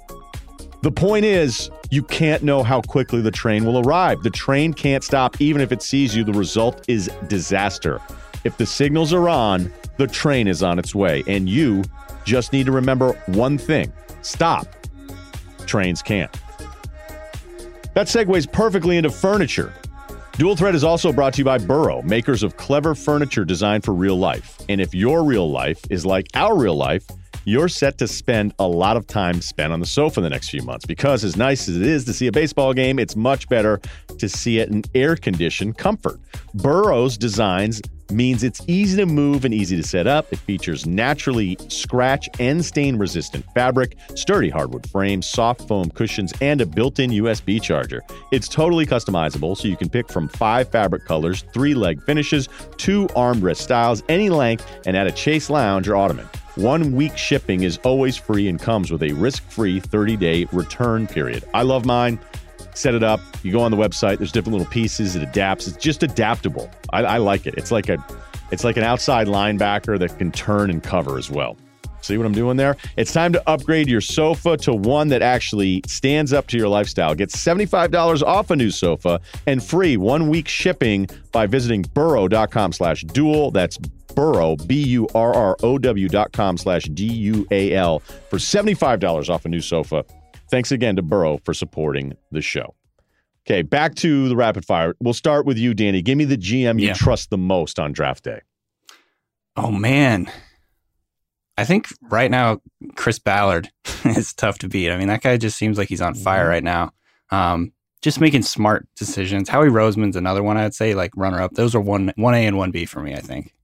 [0.83, 4.23] The point is, you can't know how quickly the train will arrive.
[4.23, 6.25] The train can't stop even if it sees you.
[6.25, 8.01] The result is disaster.
[8.42, 11.85] If the signals are on, the train is on its way, and you
[12.25, 13.92] just need to remember one thing
[14.23, 14.66] stop.
[15.66, 16.33] Trains can't.
[17.95, 19.73] That segues perfectly into furniture.
[20.33, 23.92] Dual Threat is also brought to you by Burrow, makers of clever furniture designed for
[23.92, 24.59] real life.
[24.68, 27.07] And if your real life is like our real life,
[27.45, 30.51] you're set to spend a lot of time spent on the sofa in the next
[30.51, 33.49] few months because, as nice as it is to see a baseball game, it's much
[33.49, 33.81] better
[34.19, 36.21] to see it in air conditioned comfort.
[36.55, 37.81] Burrow's designs
[38.13, 40.33] means it's easy to move and easy to set up.
[40.33, 46.61] It features naturally scratch and stain resistant fabric, sturdy hardwood frame, soft foam cushions, and
[46.61, 48.03] a built in USB charger.
[48.31, 53.07] It's totally customizable, so you can pick from five fabric colors, three leg finishes, two
[53.09, 56.29] armrest styles, any length, and add a chase lounge or ottoman.
[56.57, 61.07] One week shipping is always free and comes with a risk free 30 day return
[61.07, 61.45] period.
[61.55, 62.19] I love mine.
[62.75, 63.21] Set it up.
[63.43, 64.19] You go on the website.
[64.19, 65.17] There's different little pieces.
[65.17, 65.67] It adapts.
[65.67, 66.71] It's just adaptable.
[66.93, 67.55] I, I like it.
[67.57, 68.05] It's like a,
[68.51, 71.57] it's like an outside linebacker that can turn and cover as well.
[72.03, 72.77] See what I'm doing there?
[72.97, 77.15] It's time to upgrade your sofa to one that actually stands up to your lifestyle.
[77.15, 83.03] Get $75 off a new sofa and free one week shipping by visiting burrow.com slash
[83.05, 83.53] dual.
[83.53, 83.79] That's
[84.14, 87.98] burrow, B-U-R-R-O-W dot com slash D-U-A-L
[88.31, 90.05] for $75 off a new sofa.
[90.51, 92.75] Thanks again to Burrow for supporting the show.
[93.46, 94.94] Okay, back to the rapid fire.
[95.01, 96.03] We'll start with you, Danny.
[96.03, 96.92] Give me the GM you Yeah.
[96.94, 98.40] trust the most on draft day.
[99.57, 100.31] Oh man.
[101.59, 102.61] I think right now
[102.96, 103.70] Chris Ballard
[104.05, 104.90] is tough to beat.
[104.90, 106.92] I mean, that guy just seems like he's on fire right now.
[107.31, 109.48] Um, just making smart decisions.
[109.48, 111.53] Howie Roseman's another one I'd say, like runner up.
[111.53, 113.14] Those are one one A and one B for me.
[113.14, 113.55] I think.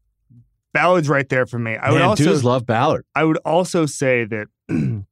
[0.72, 1.76] Ballard's right there for me.
[1.76, 3.04] I would also dudes love Ballard.
[3.14, 4.46] I would also say that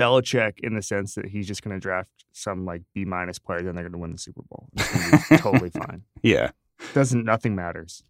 [0.00, 3.62] Belichick, in the sense that he's just going to draft some like B minus player,
[3.62, 4.68] then they're going to win the Super Bowl.
[4.74, 6.02] It's be totally fine.
[6.22, 6.50] Yeah.
[6.92, 8.02] Doesn't nothing matters.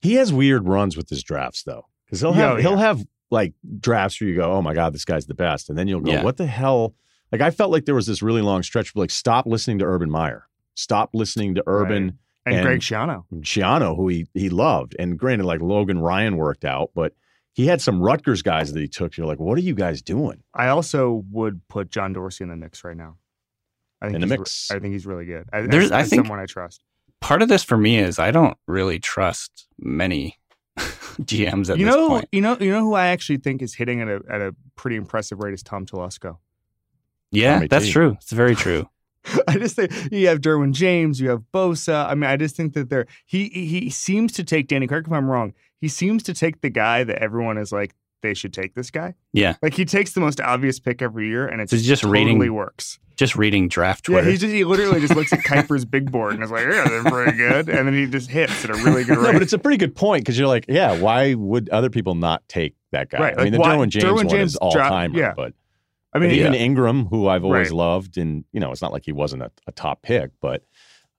[0.00, 2.78] He has weird runs with his drafts though, because he'll have oh, he'll yeah.
[2.78, 5.88] have like drafts where you go, oh my god, this guy's the best, and then
[5.88, 6.22] you'll go, Yeah.
[6.22, 6.94] what the hell?
[7.30, 9.84] Like I felt like there was this really long stretch where like stop listening to
[9.84, 12.18] Urban Meyer, stop listening to Urban
[12.48, 13.24] And, And- Greg Schiano.
[13.40, 17.12] Shiano, who he he loved, and granted, like Logan Ryan worked out, but
[17.52, 19.16] he had some Rutgers guys that he took.
[19.16, 20.42] You're like, what are you guys doing?
[20.54, 23.16] I also would put John Dorsey in the mix right now.
[24.00, 24.70] I think In the he's re- mix.
[24.70, 25.48] I think he's really good.
[25.52, 26.82] I, There's- as- I think- someone I trust.
[27.20, 30.38] Part of this for me is I don't really trust many
[30.78, 32.28] GMs at You this know, point.
[32.30, 34.94] you know, you know who I actually think is hitting at a at a pretty
[34.96, 36.36] impressive rate is Tom Telesco.
[37.32, 37.92] Yeah, Tommy that's T.
[37.92, 38.12] true.
[38.20, 38.88] It's very true.
[39.48, 42.06] I just think you have Derwin James, you have Bosa.
[42.08, 44.86] I mean, I just think that they're he he he seems to take Danny.
[44.86, 45.54] Correct if I'm wrong.
[45.80, 49.14] He seems to take the guy that everyone is like they should take this guy.
[49.32, 49.54] Yeah.
[49.62, 52.54] Like he takes the most obvious pick every year, and it's So just totally reading
[52.54, 52.98] works.
[53.16, 56.42] Just reading draft Yeah, he just he literally just looks at Kiper's big board and
[56.44, 59.18] is like, yeah, they're pretty good, and then he just hits at a really good
[59.18, 62.14] no, but it's a pretty good point because you're like, yeah, why would other people
[62.14, 63.18] not take that guy?
[63.18, 65.34] Right, I mean, the why- Derwin James Derwin one James is all drop- timer, yeah.
[65.36, 65.52] but
[66.12, 66.60] I But mean, even yeah.
[66.60, 67.76] Ingram, who I've always Right.
[67.76, 70.62] loved, and you know, it's not like he wasn't a, a top pick, but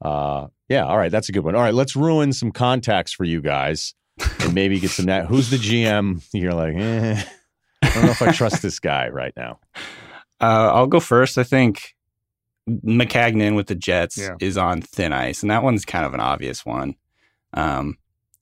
[0.01, 1.55] uh, yeah, all right, that's a good one.
[1.55, 3.93] All right, let's ruin some contacts for you guys,
[4.39, 5.05] and maybe get some.
[5.07, 6.23] That who's the GM?
[6.33, 7.21] You're like, eh,
[7.83, 9.59] I don't know if I trust this guy right now.
[10.41, 11.37] Uh, I'll go first.
[11.37, 11.95] I think
[12.69, 14.35] Maccagnan with the Jets Yeah.
[14.39, 16.95] is on thin ice, and that one's kind of an obvious one.
[17.53, 17.97] Um,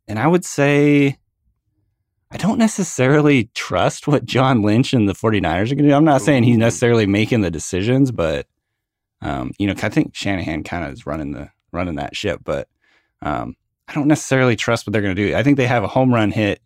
[0.07, 1.17] and I would say
[2.29, 5.93] I don't necessarily trust what John Lynch and the 49ers are going to do.
[5.93, 8.47] I'm not saying he's necessarily making the decisions, but
[9.21, 12.67] um, you know, I think Shanahan kind of is running the running that ship, but
[13.21, 13.55] um,
[13.87, 15.35] I don't necessarily trust what they're going to do.
[15.35, 16.61] I think they have a home run hit,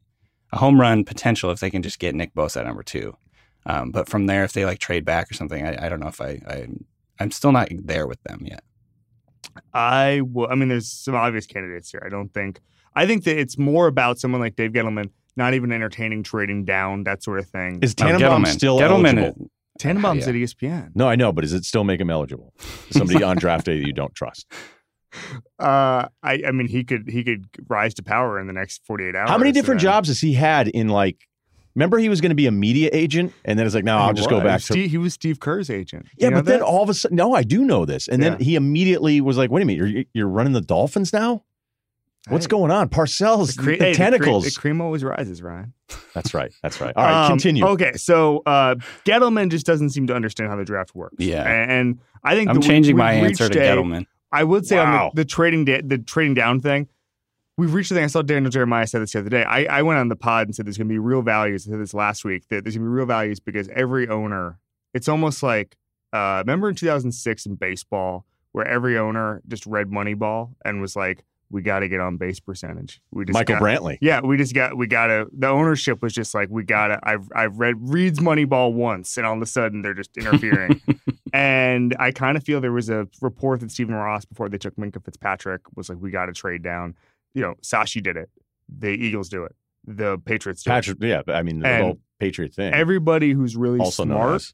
[0.51, 3.15] a home run potential if they can just get Nick Bosa at number two.
[3.65, 6.07] Um, but from there, if they like trade back or something, I, I don't know
[6.07, 6.67] if I, I
[7.19, 8.63] I'm still not there with them yet.
[9.73, 10.47] I will.
[10.49, 12.01] I mean, there's some obvious candidates here.
[12.03, 12.61] I don't think.
[12.95, 17.03] I think that it's more about someone like Dave Gettleman, not even entertaining trading down
[17.03, 17.79] that sort of thing.
[17.81, 18.47] Is No, Tannenbaum Gettleman.
[18.47, 19.51] still Gettleman eligible?
[19.79, 20.29] Tannenbaum's yeah.
[20.29, 20.91] at ESPN.
[20.95, 22.53] No, I know, but does it still make him eligible?
[22.91, 24.51] Somebody on draft day that you don't trust.
[25.59, 29.13] Uh, I, I mean, he could he could rise to power in the next 48
[29.13, 29.29] hours.
[29.29, 31.27] How many different jobs has he had in like?
[31.75, 34.09] Remember, he was going to be a media agent, and then it's like, no, I'll
[34.09, 36.07] He just go back to Steve, he was Steve Kerr's agent.
[36.17, 36.65] Yeah, You know but then that?
[36.65, 38.07] all of a sudden, no, I do know this.
[38.07, 41.43] And then he immediately was like, wait a minute, you're, you're running the Dolphins now?
[42.27, 42.89] What's Hey, going on?
[42.89, 44.43] Parcells, the, cre- the hey, tentacles.
[44.43, 45.73] The, cre- the cream always rises, Ryan.
[46.13, 46.53] that's right.
[46.61, 46.93] That's right.
[46.95, 47.65] All right, Um, continue.
[47.65, 51.15] Okay, so uh, Gettleman just doesn't seem to understand how the draft works.
[51.19, 51.43] Yeah.
[51.49, 54.05] and, and I think I'm that changing we've my answer to a- Gettleman.
[54.31, 56.87] I would say on the, the trading da- the trading down thing,
[57.57, 58.05] we've reached the thing.
[58.05, 59.43] I saw Daniel Jeremiah said this the other day.
[59.43, 61.67] I, I went on the pod and said there's going to be real values.
[61.67, 64.57] I said this last week that there's going to be real values because every owner,
[64.93, 65.75] it's almost like
[66.13, 71.25] uh, remember in 2006 in baseball where every owner just read Moneyball and was like,
[71.51, 73.01] we got to get on base percentage.
[73.11, 73.97] We just Michael got, Brantley.
[74.01, 75.27] Yeah, we just got we got to.
[75.31, 76.99] The ownership was just like we got to.
[77.03, 80.81] I've I've read reads Moneyball once, and all of a sudden they're just interfering.
[81.33, 84.75] and I kind of feel there was a report that Stephen Ross before they took
[84.77, 86.95] Minkah Fitzpatrick was like we got to trade down.
[87.33, 88.29] You know, Sashi did it.
[88.69, 89.55] The Eagles do it.
[89.85, 92.73] The Patriots do Patrick, yeah, I mean the And whole Patriot thing.
[92.73, 94.53] Everybody who's really also smart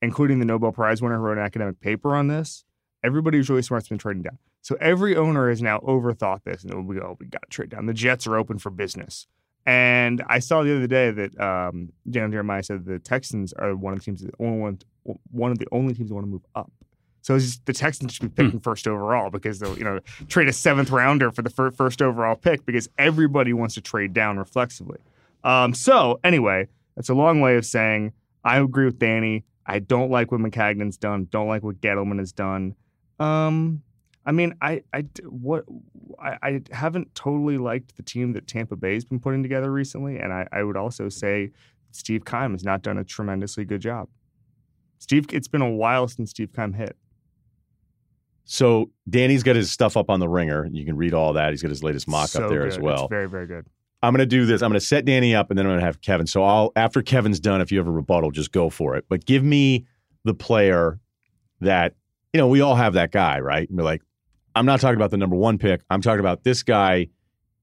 [0.00, 2.64] including the Nobel Prize winner who wrote an academic paper on this.
[3.02, 4.38] Everybody who's really smart's been trading down.
[4.62, 7.70] So every owner has now overthought this, and we go, oh, we got to trade
[7.70, 7.86] down.
[7.86, 9.26] The Jets are open for business.
[9.64, 13.92] And I saw the other day that um, Dan Jeremiah said the Texans are one
[13.92, 14.78] of the teams, that only one,
[15.30, 16.70] one of the only teams that want to move up.
[17.20, 20.48] So it's just, the Texans should be picking first overall because they'll you know trade
[20.48, 24.38] a seventh rounder for the fir- first overall pick because everybody wants to trade down
[24.38, 24.98] reflexively.
[25.44, 29.44] Um, so anyway, that's a long way of saying I agree with Danny.
[29.66, 31.28] I don't like what Maccagnan's done.
[31.30, 32.74] Don't like what Gettleman has done.
[33.20, 33.82] Um,
[34.28, 35.64] I mean, I, I, what,
[36.22, 40.34] I, I haven't totally liked the team that Tampa Bay's been putting together recently, and
[40.34, 41.50] I, I would also say
[41.92, 44.08] Steve Keim has not done a tremendously good job.
[44.98, 46.94] Steve, it's been a while since Steve Keim hit.
[48.44, 50.66] So Danny's got his stuff up on the ringer.
[50.70, 51.52] You can read all that.
[51.52, 52.72] He's got his latest mock So up there good.
[52.72, 53.04] as well.
[53.04, 53.64] It's very, very good.
[54.02, 54.60] I'm going to do this.
[54.60, 56.26] I'm going to set Danny up, and then I'm going to have Kevin.
[56.26, 59.06] So I'll after Kevin's done, if you have a rebuttal, just go for it.
[59.08, 59.86] But give me
[60.24, 61.00] the player
[61.62, 61.94] that
[62.34, 62.46] you know.
[62.46, 63.66] We all have that guy, right?
[63.66, 64.02] And we're like,
[64.54, 65.82] I'm not talking about the number one pick.
[65.90, 67.08] I'm talking about this guy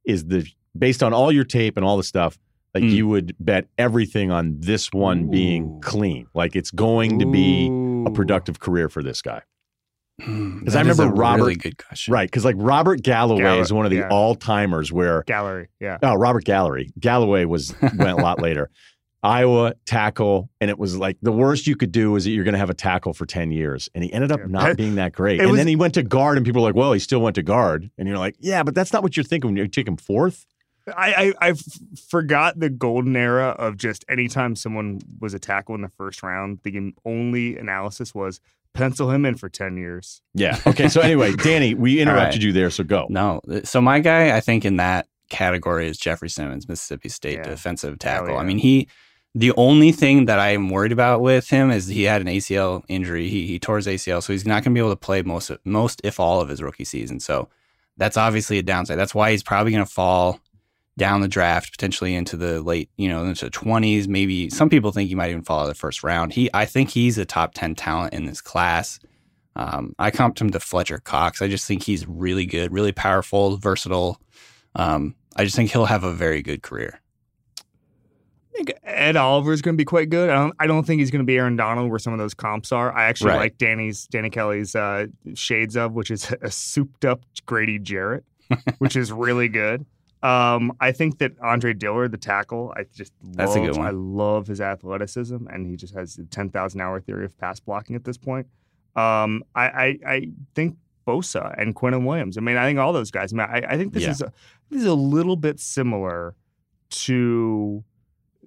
[0.06, 0.46] is the
[0.78, 2.38] based on all your tape and all the stuff.
[2.74, 2.92] Like Mm.
[2.92, 6.28] you would bet everything on this one being clean.
[6.34, 7.68] Like it's going to be
[8.06, 9.42] a productive career for this guy.
[10.18, 12.14] Because I remember Robert- Really good question.
[12.14, 12.30] Right.
[12.30, 14.08] Because like Robert Galloway Gall- is one of the yeah.
[14.10, 15.68] all timers where gallery.
[15.80, 15.98] Yeah.
[16.04, 16.92] Oh, Robert Gallery.
[17.00, 18.70] Galloway was went a lot later.
[19.26, 22.54] Iowa tackle, and it was like the worst you could do is that you're going
[22.54, 25.40] to have a tackle for ten years, and he ended up not being that great.
[25.42, 27.36] And was- then he went to guard, and people were like, "Well, he still went
[27.36, 29.88] to guard," and you're like, "Yeah, but that's not what you're thinking when you take
[29.88, 30.46] him fourth.
[30.96, 31.56] I
[32.10, 36.60] forgot the golden era of just anytime someone was a tackle in the first round,
[36.64, 38.40] the only analysis was
[38.74, 40.22] pencil him in for ten years.
[40.34, 40.60] Yeah.
[40.68, 40.88] Okay.
[40.90, 42.46] So anyway, Danny, we interrupted right.
[42.46, 43.08] you there, so go.
[43.10, 43.42] No.
[43.64, 47.50] So my guy, I think in that category is Jeffrey Simmons, Mississippi State Yeah.
[47.50, 48.30] defensive tackle.
[48.30, 48.38] yeah.
[48.38, 48.88] I mean, he.
[49.38, 52.84] The only thing that I am worried about with him is he had an ACL
[52.88, 53.28] injury.
[53.28, 55.52] He, he tore his ACL, so he's not going to be able to play most,
[55.66, 57.20] most if all of his rookie season.
[57.20, 57.50] So
[57.98, 58.98] that's obviously a downside.
[58.98, 60.40] That's why he's probably going to fall
[60.98, 64.08] down the draft, potentially into the late, you know, into the twenties.
[64.08, 66.32] Maybe some people think he might even fall out of the first round.
[66.32, 69.00] He, I think he's a top ten talent in this class.
[69.58, 71.42] Um, I comped him to Fletcher Cox.
[71.42, 74.22] I just think he's really good, really powerful, versatile.
[74.76, 77.02] Um, I just think he'll have a very good career.
[78.56, 80.30] I think Ed Oliver is going to be quite good.
[80.30, 82.34] I don't, I don't think he's going to be Aaron Donald where some of those
[82.34, 82.96] comps are.
[82.96, 83.40] I actually Right.
[83.40, 88.24] like Danny's Danny Kelly's uh, shades of, which is a souped up Grady Jarrett,
[88.78, 89.86] which is really good.
[90.24, 93.86] Um, I think that Andre Dillard, the tackle, I just That's a love, good one.
[93.88, 97.60] I love his athleticism, and he just has the ten thousand hour theory of pass
[97.60, 98.48] blocking at this point.
[98.96, 102.38] Um, I, I I think Bosa and Quinnen Williams.
[102.38, 103.34] I mean, I think all those guys.
[103.34, 104.12] I, mean, I, I think this Yeah.
[104.12, 104.32] is a,
[104.72, 106.34] this is a little bit similar
[106.90, 107.84] to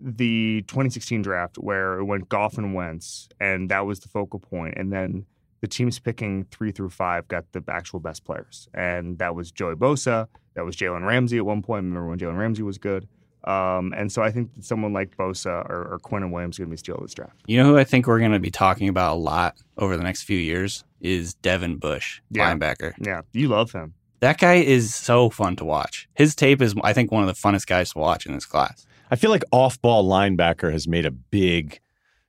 [0.00, 4.74] the 2016 draft where it went Goff and Wentz, and that was the focal point.
[4.76, 5.26] And then
[5.60, 9.74] the teams picking three through five got the actual best players, and that was Joey
[9.74, 11.84] Bosa, that was Jalen Ramsey at one point.
[11.84, 13.08] Remember when Jalen Ramsey was good?
[13.44, 16.68] Um, and so I think that someone like Bosa or, or Quinnen Williams is going
[16.68, 17.40] to be stealing this draft.
[17.46, 20.02] You know who I think we're going to be talking about a lot over the
[20.02, 22.52] next few years is Devin Bush, Yeah.
[22.52, 22.92] linebacker.
[23.00, 23.94] Yeah, you love him.
[24.20, 26.08] That guy is so fun to watch.
[26.14, 28.84] His tape is, I think, one of the funnest guys to watch in this class.
[29.10, 31.80] I feel like off-ball linebacker has made a big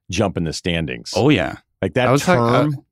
[0.10, 1.13] jump in the standings.
[1.15, 1.58] Oh yeah.
[1.82, 2.72] like that was uh, term.
[2.72, 2.86] talking-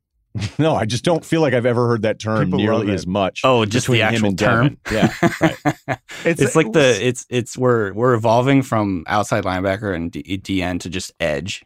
[0.60, 3.41] no, I just don't feel like I've ever heard that term nearly as much.
[3.43, 4.78] Oh, just the actual term.
[4.86, 5.12] Devin.
[5.21, 6.00] Yeah, right.
[6.26, 10.89] it's, like the it's it's we're we're evolving from outside linebacker and D, DN to
[10.89, 11.65] just edge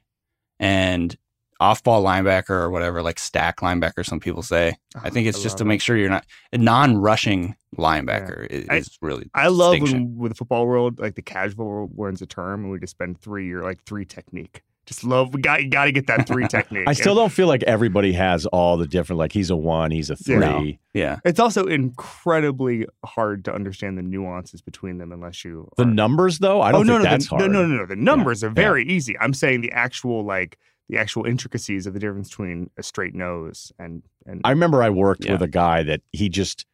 [0.60, 1.16] and
[1.62, 4.70] off ball linebacker or whatever like stack linebacker some people say.
[4.96, 5.10] I uh-huh.
[5.12, 8.98] think it's just to love make sure you're not a non-rushing linebacker is, I- is
[9.02, 12.64] really I love when with the football world, like the casual world learns a term,
[12.64, 14.64] and we just spend three year like three technique.
[14.88, 15.34] Just love.
[15.34, 15.70] We got you.
[15.70, 16.88] Got to get that three technique.
[16.88, 19.20] I still And don't feel like everybody has all the different.
[19.20, 20.40] Like he's a one, he's a three.
[20.40, 20.50] Yeah.
[20.50, 20.74] No.
[20.94, 21.20] yeah.
[21.24, 25.70] It's also incredibly hard to understand the nuances between them unless you.
[25.78, 27.52] The numbers, though, I oh, don't oh no, think no, that's the, hard.
[27.52, 27.86] no, no, no, no.
[27.86, 29.18] The numbers are very easy.
[29.20, 30.58] I'm saying the actual like
[30.92, 34.90] the actual intricacies of the difference between a straight nose and and I remember I
[34.92, 35.32] worked Yeah.
[35.32, 36.66] with a guy that he just,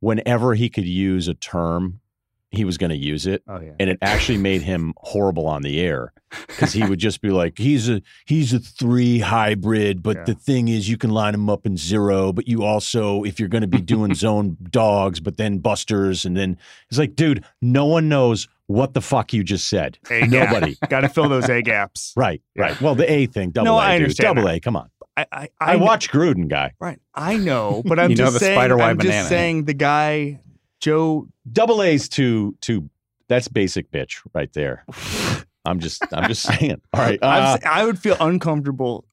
[0.00, 2.00] whenever he could use a term,
[2.50, 3.72] he was going to use it, Oh yeah.
[3.80, 6.12] and it actually made him horrible on the air
[6.48, 10.24] because he would just be like, "He's a he's a three hybrid, but Yeah.
[10.24, 13.48] the thing is, you can line him up in zero, but you also, if you're
[13.48, 16.56] going to be doing zone dogs, but then busters, and then
[16.88, 19.98] it's like, dude, no one knows what the fuck you just said.
[20.10, 20.50] A gap.
[20.52, 20.76] Nobody.
[20.88, 22.12] Got to fill those A gaps.
[22.16, 22.62] Right, Yeah.
[22.62, 22.80] right.
[22.80, 24.02] Well, the A thing, double No, A, I dude.
[24.04, 24.54] understand double that.
[24.56, 24.60] A.
[24.60, 24.90] Come on.
[25.16, 26.72] I I, I, kn- watch Gruden, guy.
[26.80, 26.98] Right.
[27.14, 28.72] I know, but I'm You know just the saying.
[28.80, 30.40] I'm just saying the guy
[30.80, 31.28] Joe.
[31.50, 32.90] Double A's too too.
[33.28, 34.84] That's basic bitch right there.
[35.64, 36.80] I'm just I'm just saying.
[36.92, 37.18] All right.
[37.22, 39.04] I'm Uh, s- I would feel uncomfortable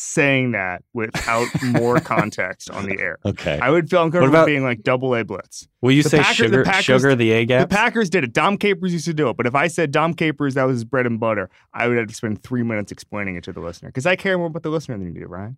[0.00, 3.18] saying that without more context on the air.
[3.24, 3.58] okay.
[3.60, 5.68] I would feel uncomfortable about- being like double A blitz.
[5.80, 7.68] Will you The say Packer- the sugar, Packers- sugar the A gap?
[7.68, 8.32] The Packers did it.
[8.32, 9.36] Dom Capers used to do it.
[9.36, 12.08] But if I said Dom Capers, that was his bread and butter, I would have
[12.08, 14.70] to spend three minutes explaining it to the listener because I care more about the
[14.70, 15.56] listener than you do, Ryen.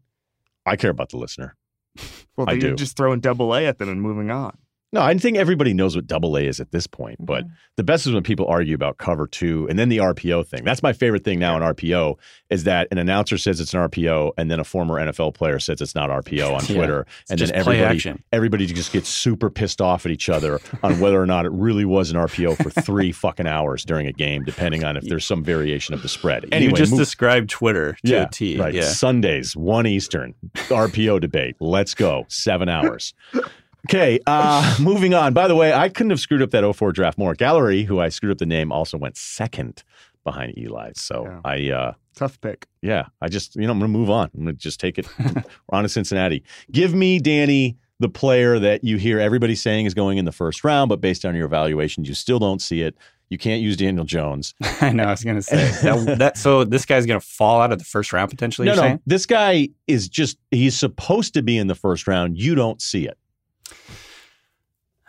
[0.67, 1.57] I care about the listener.
[2.37, 2.77] Well, I you're do.
[2.77, 4.57] just throwing double A at them and moving on.
[4.93, 7.27] No, I think everybody knows what double A is at this point, mm-hmm.
[7.27, 7.45] but
[7.77, 10.65] the best is when people argue about cover two and then the RPO thing.
[10.65, 12.17] That's my favorite thing now in RPO
[12.51, 15.81] is that an announcer says it's an RPO and then a former NFL player says
[15.81, 16.75] it's not RPO on Yeah.
[16.75, 17.07] Twitter.
[17.29, 21.21] and just then everybody everybody just gets super pissed off at each other on whether
[21.21, 24.83] or not it really was an RPO for three fucking hours during a game, depending
[24.83, 26.47] on if there's some variation of the spread.
[26.51, 28.59] Anyway, you just move- described Twitter to yeah, T.
[28.59, 28.75] right.
[28.75, 28.83] Yeah.
[28.83, 31.57] Sundays, one Eastern, RPO debate.
[31.61, 32.25] Let's go.
[32.29, 33.15] Seven hours.
[33.89, 35.33] Okay, uh, moving on.
[35.33, 37.35] By the way, I couldn't have screwed up that 04 draft more.
[37.35, 39.83] Gallery, who I screwed up the name, also went second
[40.25, 40.93] behind Eli.
[40.95, 41.41] So Yeah.
[41.45, 42.67] I, uh, Tough pick.
[42.83, 44.31] yeah, I just, you know, I'm going to move on.
[44.35, 45.07] I'm going to just take it.
[45.19, 46.43] We're on to Cincinnati.
[46.71, 50.63] Give me, Danny, the player that you hear everybody saying is going in the first
[50.65, 52.97] round, but based on your evaluations, you still don't see it.
[53.31, 54.55] You can't use Daniel Jones.
[54.81, 55.05] I know.
[55.05, 56.37] I was gonna say that, that.
[56.37, 58.67] So this guy's gonna fall out of the first round potentially.
[58.67, 58.89] no, you're no.
[58.89, 59.01] saying?
[59.07, 62.37] This guy is just, he's supposed to be in the first round.
[62.37, 63.17] You don't see it.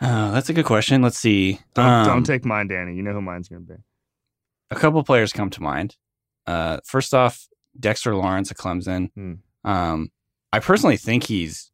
[0.02, 1.00] Oh, that's a good question.
[1.00, 1.60] Let's see.
[1.74, 2.94] Don't, Um, don't take mine, Danny.
[2.96, 3.78] You know who mine's going to be.
[4.70, 5.96] a couple players come to mind.
[6.46, 7.46] Uh, first off,
[7.78, 9.12] Dexter Lawrence of Clemson.
[9.14, 9.34] Hmm.
[9.64, 10.10] Um,
[10.52, 11.70] I personally think he's,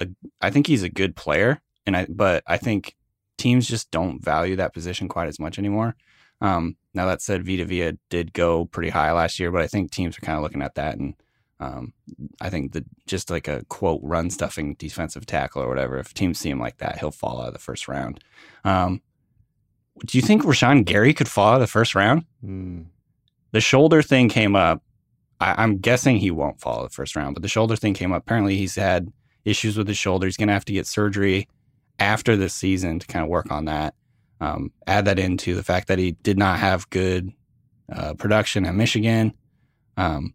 [0.00, 0.06] a,
[0.40, 2.94] I think he's a good player, and I, but I think
[3.38, 5.96] teams just don't value that position quite as much anymore.
[6.40, 9.90] Um, now that said, Vita Vea did go pretty high last year, but I think
[9.90, 11.14] teams are kind of looking at that, and
[11.60, 11.92] um,
[12.40, 16.38] I think that just like a quote run stuffing defensive tackle or whatever, if teams
[16.38, 18.22] see him like that, he'll fall out of the first round.
[18.64, 19.00] Um,
[20.04, 22.24] do you think Rashan Gary could fall out of the first round?
[23.52, 24.82] the shoulder thing came up.
[25.40, 27.94] I, I'm guessing he won't fall out of the first round, but the shoulder thing
[27.94, 28.22] came up.
[28.22, 29.12] Apparently, he's had
[29.44, 30.26] issues with his shoulder.
[30.26, 31.48] He's going to have to get surgery
[32.00, 33.94] after this season to kind of work on that.
[34.40, 37.32] Um, add that into the fact that he did not have good
[37.90, 39.32] uh, production at Michigan.
[39.96, 40.34] Um,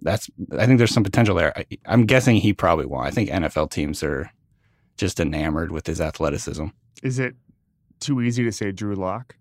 [0.00, 1.52] that's I think there's some potential there.
[1.56, 3.06] I, I'm guessing he probably won't.
[3.06, 4.30] I think NFL teams are
[4.96, 6.66] just enamored with his athleticism.
[7.02, 7.34] Is it
[8.00, 9.36] too easy to say Drew Lock?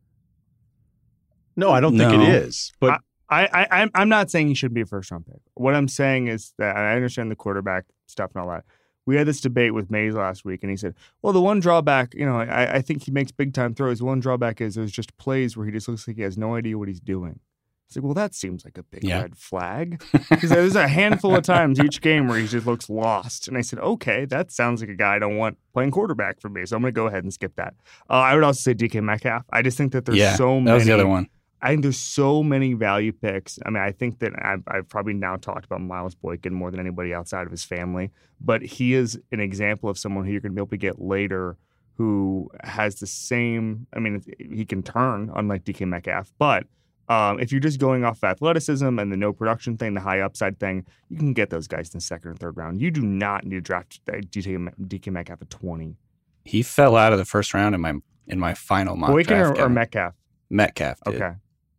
[1.56, 2.22] No, I don't think No.
[2.22, 2.72] it is.
[2.80, 5.42] But I, I, I'm, I'm not saying he shouldn't be a first round pick.
[5.56, 8.64] What I'm saying is that I understand the quarterback stuff and all that.
[9.06, 12.14] We had this debate with Mays last week, and he said, "Well, the one drawback,
[12.14, 14.00] you know, I, I think he makes big time throws.
[14.00, 16.56] The one drawback is there's just plays where he just looks like he has no
[16.56, 17.40] idea what he's doing."
[17.88, 19.22] It's like, well, that seems like a big Yeah.
[19.22, 20.04] red flag.
[20.30, 23.48] Because there's a handful of times each game where he just looks lost.
[23.48, 26.50] And I said, okay, that sounds like a guy I don't want playing quarterback for
[26.50, 26.66] me.
[26.66, 27.76] So I'm going to go ahead and skip that.
[28.10, 29.44] Uh, I would also say DK Metcalf.
[29.52, 30.76] I just think that there's yeah, so that many.
[30.76, 31.28] was the other one.
[31.62, 33.58] I think there's so many value picks.
[33.66, 36.80] I mean, I think that I've, I've probably now talked about Miles Boykin more than
[36.80, 40.52] anybody outside of his family, but he is an example of someone who you're going
[40.52, 41.58] to be able to get later
[41.96, 43.88] who has the same.
[43.92, 46.68] I mean, he can turn, unlike DK Metcalf, but
[47.10, 50.20] um, if you're just going off of athleticism and the no production thing, the high
[50.20, 52.82] upside thing, you can get those guys in the second or third round.
[52.82, 55.96] You do not need to draft uh, DK, DK Metcalf at 20.
[56.44, 57.94] He fell out of the first round in my
[58.28, 59.58] in my final mock Boykin draft.
[59.60, 60.14] or, or Metcalf?
[60.50, 61.00] Metcalf.
[61.06, 61.16] Did.
[61.16, 61.36] Okay.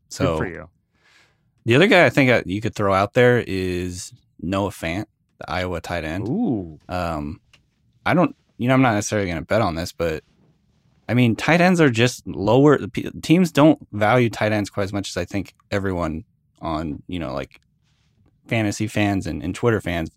[0.09, 0.69] So Good for you.
[1.67, 5.05] the other guy I think I- you could throw out there is Noah Fant,
[5.39, 6.27] the Iowa tight end.
[6.29, 6.79] Ooh.
[6.89, 7.41] Um,
[8.07, 10.25] I don't, you know, I'm not necessarily going to bet on this, but
[11.09, 12.79] I mean, tight ends are just lower.
[13.23, 16.25] Teams don't value tight ends quite as much as I think everyone
[16.61, 17.61] on, you know, like
[18.47, 20.11] fantasy fans and, and Twitter fans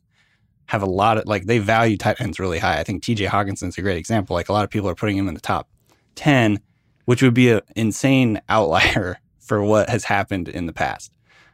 [0.66, 2.80] have a lot of, like, they value tight ends really high.
[2.80, 4.34] I think TJ Hockenson's a great example.
[4.34, 5.70] Like, a lot of people are putting him in the top
[6.16, 6.60] 10,
[7.06, 11.12] which would be an insane outlier for what has happened in the past.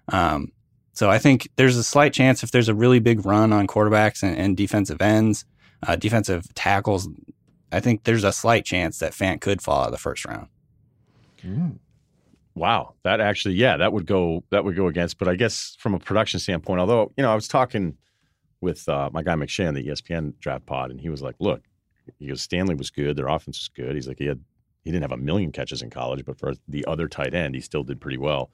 [0.10, 0.52] Um,
[0.94, 4.24] so I think there's a slight chance if there's a really big run on quarterbacks
[4.24, 5.46] and, and defensive ends,
[5.86, 7.08] uh, defensive tackles,
[7.72, 10.48] I think there's a slight chance that Fant could fall out of the first round.
[12.56, 15.18] wow, that actually, yeah, that would go that would go against.
[15.18, 17.98] But I guess from a production standpoint, although you know, I was talking
[18.62, 21.62] with uh, my guy McShay on the ESPN draft pod, and he was like, "Look,
[22.20, 23.16] he goes, Stanley was good.
[23.16, 23.96] Their offense was good.
[23.96, 24.40] He's like, he had
[24.84, 27.62] he didn't have a million catches in college, but for the other tight end, he
[27.62, 28.52] still did pretty well.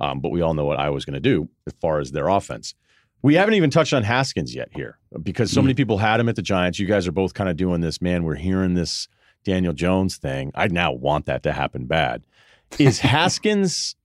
[0.00, 2.28] Um, but we all know what I was going to do as far as their
[2.28, 2.74] offense.
[3.24, 5.64] We haven't even touched on Haskins yet here because so Mm.
[5.64, 6.78] many people had him at the Giants.
[6.78, 8.22] You guys are both kind of doing this, man.
[8.22, 9.08] We're hearing this
[9.44, 10.52] Daniel Jones thing.
[10.54, 12.22] I now want that to happen bad.
[12.78, 13.96] Is Haskins,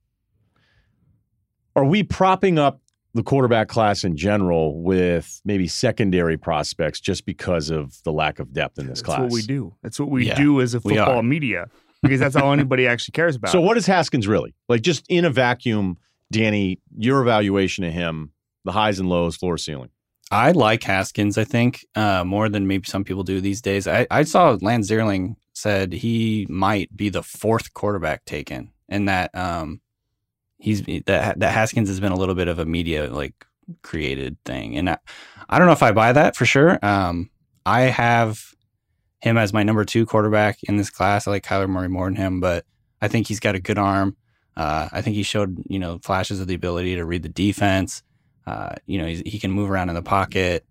[1.76, 2.80] are we propping up
[3.14, 8.54] the quarterback class in general with maybe secondary prospects just because of the lack of
[8.54, 9.20] depth in this That's class?
[9.20, 9.76] That's what we do.
[9.84, 11.68] That's what we Yeah, do as a football media
[12.02, 13.52] because that's all anybody actually cares about.
[13.52, 14.82] So, what is Haskins really like?
[14.82, 15.98] Just in a vacuum,
[16.32, 18.32] Danny, your evaluation of him,
[18.66, 19.90] the highs and lows, floor ceiling.
[20.32, 23.88] I like Haskins, I think, uh, more than maybe some people do these days.
[23.88, 29.34] I, I saw Lance Zierlein said he might be the fourth quarterback taken, and that
[29.36, 29.82] um,
[30.60, 33.34] he's that that Haskins has been a little bit of a media like
[33.82, 34.98] created thing, and I,
[35.50, 36.78] I don't know if I buy that for sure.
[36.84, 37.32] Um,
[37.66, 38.54] I have
[39.22, 41.28] him as my number two quarterback in this class.
[41.28, 42.66] I like Kyler Murray more than him, but
[43.02, 44.16] I think he's got a good arm.
[44.56, 48.04] Uh, I think he showed you know flashes of the ability to read the defense.
[48.50, 50.66] Uh, you know, he's, he can move around in the pocket.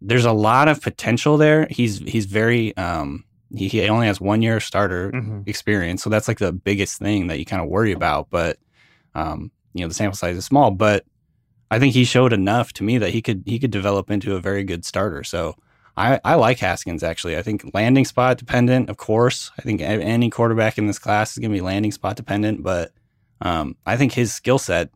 [0.00, 1.66] There's a lot of potential there.
[1.70, 3.24] He's he's very um,
[3.54, 5.48] he, he only has one year starter Mhm.
[5.48, 8.28] experience, so that's like the biggest thing that you kind of worry about.
[8.30, 8.58] But
[9.14, 11.04] um, you know, the sample size is small, but
[11.70, 14.40] I think he showed enough to me that he could he could develop into a
[14.40, 15.24] very good starter.
[15.24, 15.56] So
[15.96, 17.36] I, I like Haskins actually.
[17.38, 19.50] I think landing spot dependent, of course.
[19.58, 22.92] I think any quarterback in this class is going to be landing spot dependent, but
[23.40, 24.90] um, I think his skill set,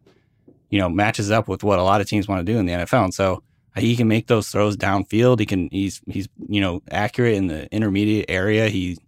[0.71, 2.73] you know, matches up with what a lot of teams want to do in the
[2.73, 3.05] NFL.
[3.05, 3.43] And so
[3.77, 5.41] uh, he can make those throws downfield.
[5.41, 8.69] He can he's he's you know accurate in the intermediate area.
[8.69, 8.99] He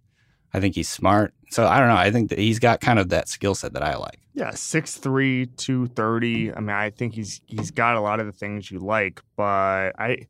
[0.53, 1.33] I think he's smart.
[1.49, 1.95] So I don't know.
[1.95, 4.19] I think that he's got kind of that skill set that I like.
[4.35, 6.53] Yeah, 6'3", 230.
[6.53, 9.91] I mean, I think he's he's got a lot of the things you like, but
[9.97, 10.27] I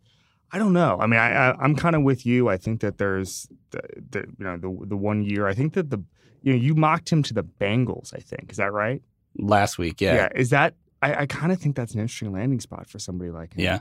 [0.52, 0.98] I don't know.
[1.00, 2.50] I mean, I, I I'm kind of with you.
[2.50, 3.82] I think that there's the,
[4.12, 5.48] the you know the the one year.
[5.48, 6.04] I think that the
[6.42, 8.14] you know you mocked him to the Bengals.
[8.14, 9.02] I think is that right?
[9.38, 10.14] Last week, yeah.
[10.14, 13.32] yeah, Is that I, I kind of think that's an interesting landing spot for somebody
[13.32, 13.62] like him.
[13.64, 13.80] yeah.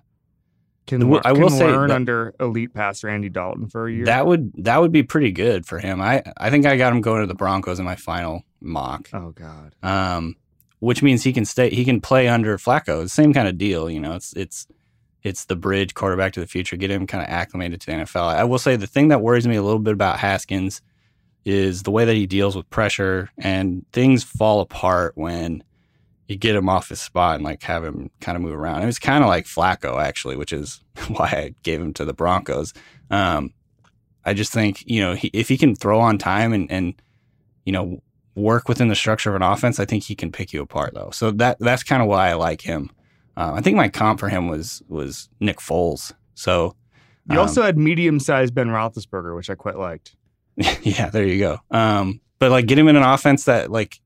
[0.86, 3.92] Can, The- I will can say learn that- under elite passer Andy Dalton for a
[3.92, 4.04] year.
[4.06, 6.00] That would that would be pretty good for him.
[6.00, 9.08] I I think I got him going to the Broncos in my final mock.
[9.12, 9.74] oh God.
[9.82, 10.34] Um,
[10.80, 13.08] which means he can stay he can play under Flacco.
[13.08, 14.14] Same kind of deal, you know.
[14.14, 14.66] It's it's
[15.22, 16.74] it's the bridge quarterback to the future.
[16.76, 18.34] Get him kind of acclimated to the NFL.
[18.34, 20.82] I will say the thing that worries me a little bit about Haskins
[21.44, 25.62] is the way that he deals with pressure and things fall apart when
[26.32, 28.82] you get him off his spot and like have him kind of move around.
[28.82, 32.14] It was kind of like Flacco actually, which is why I gave him to the
[32.14, 32.72] Broncos.
[33.10, 33.52] Um,
[34.24, 36.94] I just think you know he, if he can throw on time and and
[37.64, 38.02] you know
[38.34, 41.10] work within the structure of an offense, I think he can pick you apart though.
[41.10, 42.90] So that that's kind of why I like him.
[43.36, 46.12] Uh, I think my comp for him was was Nick Foles.
[46.34, 46.74] So
[47.28, 50.16] You um, also had medium sized Ben Roethlisberger, which I quite liked.
[50.82, 51.58] yeah, there you go.
[51.70, 54.00] Um, but like get him in an offense that like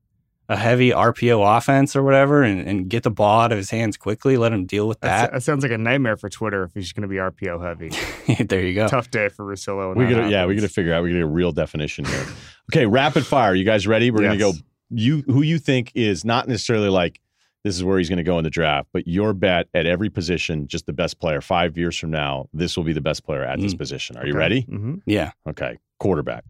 [0.49, 3.97] a heavy RPO offense or whatever, and, and get the ball out of his hands
[3.97, 4.37] quickly.
[4.37, 5.33] Let him deal with That's- that.
[5.33, 8.45] that sounds like a nightmare for Twitter if he's going to be RPO heavy.
[8.45, 8.87] there you go.
[8.89, 9.97] Tough day for Russillo.
[9.97, 10.61] We that gotta, yeah, we happens.
[10.63, 11.03] gotta figure out.
[11.03, 12.27] We gotta get a real definition here.
[12.73, 13.55] Okay, rapid fire.
[13.55, 14.11] You guys ready?
[14.11, 14.53] We're gonna go.
[14.91, 17.21] You who you think is not necessarily like
[17.65, 20.69] this is where he's gonna go in the draft, but your bet at every position,
[20.69, 21.41] just the best player.
[21.41, 23.79] Five years from now, this will be the best player at this Mm.
[23.79, 24.17] position.
[24.17, 24.39] Are you Okay.
[24.39, 24.63] ready?
[24.63, 25.01] Mhm.
[25.07, 26.45] Yeah, Okay, quarterback,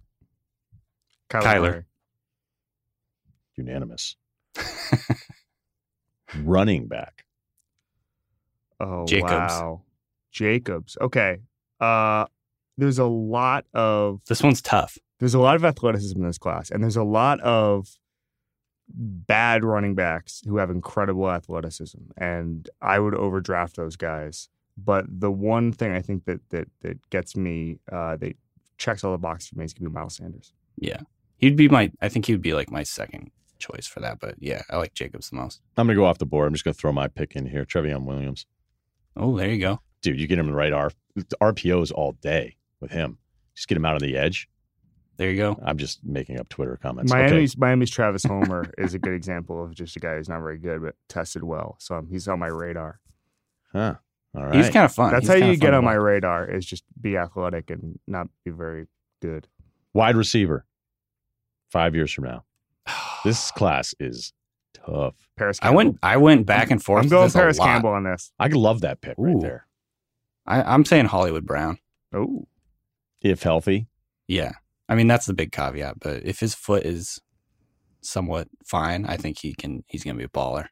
[1.31, 1.43] Kyler.
[1.43, 1.85] Kyler.
[3.59, 3.67] Murray.
[3.69, 4.17] unanimous.
[6.43, 7.25] Running back,
[8.81, 9.31] Oh Jacobs.
[9.31, 9.83] wow,
[10.33, 10.97] Jacobs.
[11.01, 11.39] Okay.
[11.81, 12.27] Uh,
[12.77, 14.99] there's a lot of this one's tough.
[15.21, 17.89] there's a lot of athleticism in this class, and there's a lot of
[18.89, 24.49] bad running backs who have incredible athleticism, and I would overdraft those guys.
[24.77, 28.37] But the one thing I think that that that gets me, uh, that
[28.79, 30.53] checks all the boxes for me is gonna be Miles Sanders.
[30.77, 31.01] Yeah,
[31.39, 31.93] he'd be my.
[32.03, 34.19] I think he would be like my second choice for that.
[34.21, 35.61] But yeah, I like Jacobs the most.
[35.77, 36.47] I'm gonna go off the board.
[36.49, 37.65] I'm just gonna throw my pick in here.
[37.65, 38.47] Trayveon Williams,
[39.17, 39.81] Oh, there you go.
[40.03, 40.21] dude.
[40.21, 40.91] You get him the right R
[41.41, 43.19] RPOs all day with him.
[43.55, 44.49] Just get him out on the edge.
[45.17, 45.59] There you go.
[45.65, 47.11] I'm just making up Twitter comments.
[47.11, 47.23] Okay.
[47.23, 50.59] Miami's Miami's Travis Homer is a good example of just a guy who's not very
[50.59, 51.77] good but tested well.
[51.79, 53.01] So he's on my radar.
[53.73, 53.95] Huh.
[54.37, 54.55] All right.
[54.55, 55.13] He's kind of fun.
[55.13, 58.51] That's He's how you get on my radar is just be athletic and not be
[58.51, 58.87] very
[59.23, 59.49] good.
[59.95, 60.67] Wide receiver.
[61.71, 62.45] Five years from now.
[63.27, 64.33] This class is
[64.74, 65.14] tough.
[65.37, 65.59] Parris.
[65.61, 65.99] I went.
[66.03, 67.01] I went back and forth.
[67.01, 67.66] I'm with going this a Parris lot.
[67.66, 68.33] Campbell on this.
[68.39, 69.66] I love that pick right there.
[70.47, 71.79] I, I'm saying Hollywood Brown.
[72.14, 72.47] Oh,
[73.20, 73.89] If healthy.
[74.29, 74.53] Yeah,
[74.89, 75.99] I mean that's the big caveat.
[76.01, 77.20] But if his foot is
[78.01, 79.83] somewhat fine, I think he can.
[79.89, 80.66] He's going to be a baller.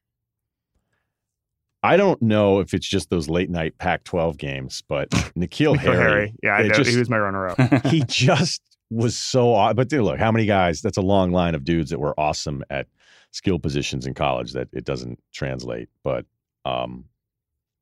[1.82, 5.78] I don't know if it's just those late night Pac 12 games, but N'Keal N'Keal
[5.78, 6.34] Harry, Harry.
[6.42, 6.74] Yeah, I know.
[6.74, 7.86] just- he was my runner up.
[7.86, 8.62] he just
[8.95, 9.55] was so.
[9.55, 10.80] aw- But dude, look, how many guys?
[10.80, 12.86] That's a long line of dudes that were awesome at
[13.30, 15.88] skill positions in college that it doesn't translate.
[16.03, 16.24] But
[16.64, 17.05] um,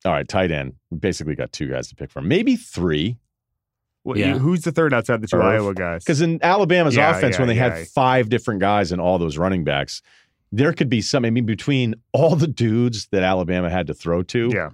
[0.04, 0.74] all right, tight end.
[0.90, 3.18] We basically got two guys to pick from, maybe three.
[4.04, 4.38] What- Yeah.
[4.38, 5.44] Who's the third outside the two Irv.
[5.44, 6.02] Iowa guys?
[6.04, 7.76] Because in Alabama's Yeah, offense, when they yeah.
[7.76, 10.02] had five different guys and all those running backs,
[10.50, 11.24] there could be some.
[11.24, 14.70] I mean, between all the dudes that Alabama had to throw to, yeah,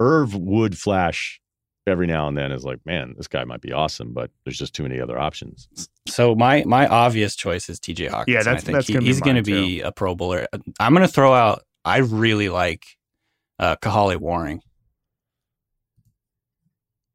[0.00, 1.40] Irv would flash
[1.86, 4.74] every now and then is like, man, this guy might be awesome, but there's just
[4.74, 5.68] too many other options.
[6.08, 8.06] So my my obvious choice is T.J.
[8.06, 8.34] Hawkins.
[8.34, 10.46] Yeah, that's- I think that's he- gonna he's going to be a Pro Bowler.
[10.80, 11.62] I'm going to throw out.
[11.84, 12.84] I really like
[13.58, 14.60] uh, Kahale Warring.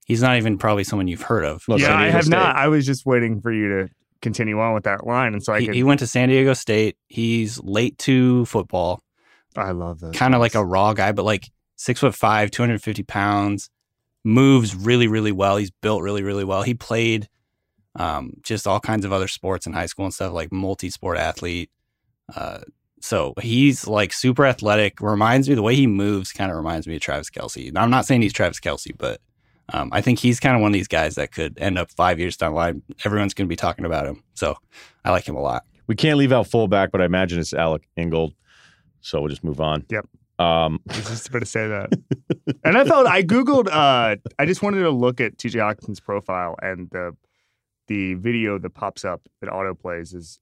[0.06, 1.64] He's not even probably someone you've heard of.
[1.68, 1.88] Well, yeah.
[1.88, 2.32] San I have State.
[2.32, 2.56] not.
[2.56, 3.90] I was just waiting for you to
[4.22, 5.76] continue on with that line, and so I he, could.
[5.76, 6.98] he went to San Diego State.
[7.08, 9.02] He's late to football,
[9.56, 10.14] I love that.
[10.14, 13.70] kind of like a raw guy, but like six foot five, 250 pounds,
[14.30, 15.58] moves really, really well.
[15.58, 16.62] He's built really, really well.
[16.62, 17.28] He played
[17.96, 21.18] um, just all kinds of other sports in high school and stuff, like multi sport
[21.18, 21.70] athlete.
[22.34, 22.60] Uh,
[23.02, 25.02] so he's like super athletic.
[25.02, 27.72] Reminds me the way he moves kind of reminds me of Travis Kelce.
[27.74, 29.20] Now, I'm not saying he's Travis Kelce, but
[29.74, 32.20] um, I think he's kind of one of these guys that could end up five
[32.20, 32.82] years down the line.
[33.06, 34.24] Everyone's going to be talking about him.
[34.34, 34.56] So
[35.04, 35.64] I like him a lot.
[35.88, 38.34] We can't leave out fullback, but I imagine it's Alec Ingold.
[39.02, 39.86] So we'll just move on.
[39.90, 40.06] Yep.
[40.40, 41.90] Um, I was just about to say that.
[42.64, 43.68] and I felt I googled.
[43.68, 45.60] Uh, I just wanted to look at T.J.
[45.60, 47.16] Hockenson's profile, and the
[47.88, 50.40] the video that pops up that auto plays is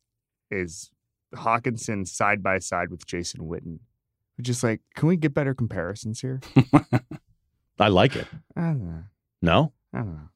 [0.51, 0.91] is
[1.35, 3.79] Hawkinson side by side with Jason Witten.
[4.39, 6.41] Just like, can we get better comparisons here?
[7.79, 8.27] I like it.
[8.55, 9.03] I don't know.
[9.41, 9.73] No?
[9.93, 10.29] I don't know.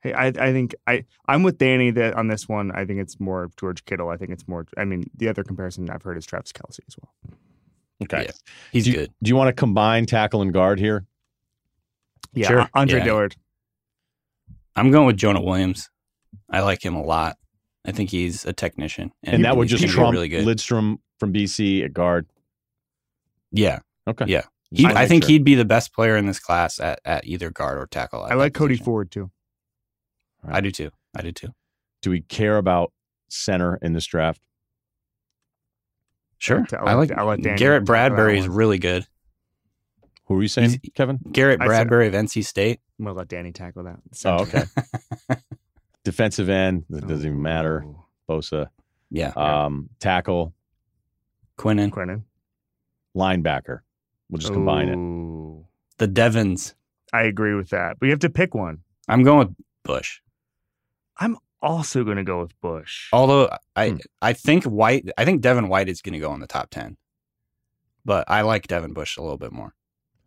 [0.00, 2.70] Hey, I I think I I'm with Danny that on this one.
[2.70, 4.10] I think it's more George Kittle.
[4.10, 4.66] I think it's more.
[4.76, 7.36] I mean, the other comparison I've heard is Travis Kelce as well.
[8.04, 8.26] Okay.
[8.26, 8.30] Yeah.
[8.70, 9.12] He's do you, good.
[9.22, 11.04] Do you want to combine tackle and guard here?
[12.32, 12.68] Yeah, Sure.
[12.74, 13.04] Andre Yeah.
[13.04, 13.36] Dillard.
[14.76, 15.90] I'm going with Jonah Williams.
[16.50, 17.36] I like him a lot.
[17.86, 20.44] I think he's a technician, And, that would just be trump really good.
[20.44, 22.26] Lindstrom from BC at guard.
[23.50, 24.26] yeah, Okay.
[24.28, 24.42] Yeah.
[24.70, 25.28] he, I I, think think sure.
[25.30, 28.22] he'd be the best player in this class at, at either guard or tackle.
[28.22, 28.84] I like that Cody position.
[28.84, 29.30] Ford too.
[30.46, 30.90] I do too.
[31.16, 31.48] I do too.
[32.02, 32.92] Do we care about
[33.28, 34.40] center in this draft?
[36.38, 36.64] Sure.
[36.72, 39.06] I I like- like, I like Danny Garrett Bradbury is really good.
[40.28, 41.18] Who were you saying, He's- Kevin?
[41.32, 42.80] Garrett I said- Bradbury of NC State.
[42.98, 43.98] I'm gonna let Danny tackle that.
[44.24, 44.64] Oh, okay.
[46.04, 47.84] Defensive end, that doesn't even matter.
[48.28, 48.68] Bosa.
[49.10, 49.28] Yeah.
[49.36, 50.54] Um, tackle,
[51.58, 51.90] Quinnen.
[51.90, 52.22] Quinnen.
[53.16, 53.80] linebacker.
[54.30, 55.98] We'll just combine it.
[55.98, 56.74] The Devons.
[57.12, 57.98] I agree with that.
[57.98, 58.80] But you have to pick one.
[59.08, 60.20] I'm going with Bush.
[61.18, 63.08] I'm also going to go with Bush.
[63.12, 63.96] Although I Hmm.
[64.22, 66.96] I think White I think Devin White is going to go in the top 10.
[68.04, 69.74] But I like Devin Bush a little bit more.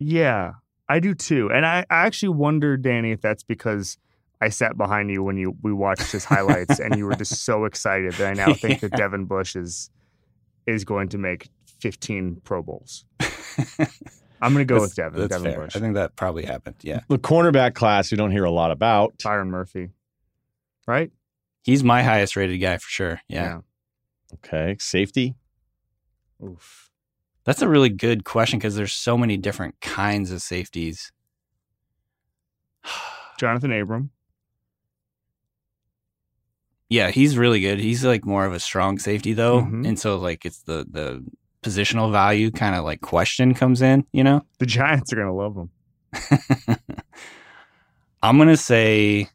[0.03, 0.53] Yeah,
[0.89, 1.51] I do too.
[1.53, 3.97] And I, I actually wonder, Danny, if that's because
[4.41, 7.65] I sat behind you when you we watched his highlights and you were just so
[7.65, 9.91] excited that I now think that Devin Bush is
[10.65, 11.49] is going to make
[11.81, 13.05] 15 Pro Bowls.
[14.43, 15.19] I'm going to go That's- with Devin.
[15.19, 15.61] That's Devin fair.
[15.65, 15.75] Bush.
[15.75, 16.77] I think that probably happened.
[16.81, 17.01] Yeah.
[17.07, 19.13] The cornerback class, we don't hear a lot about.
[19.23, 19.89] Byron Murphy.
[20.87, 21.11] Right?
[21.63, 23.21] He's my highest rated guy for sure.
[23.27, 23.59] Yeah.
[24.35, 24.77] Okay.
[24.79, 25.35] Safety.
[26.43, 26.90] Oof.
[27.43, 31.11] That's a really good question because there's so many different kinds of safeties.
[33.39, 34.11] Johnathan Abram.
[36.89, 37.79] Yeah, he's really good.
[37.79, 39.87] He's like more of a strong safety though, Mhm.
[39.87, 41.23] and so like it's the the
[41.63, 44.05] positional value kind of like question comes in.
[44.11, 45.69] You know, The Giants are going to love him.
[48.23, 49.29] I'm gonna say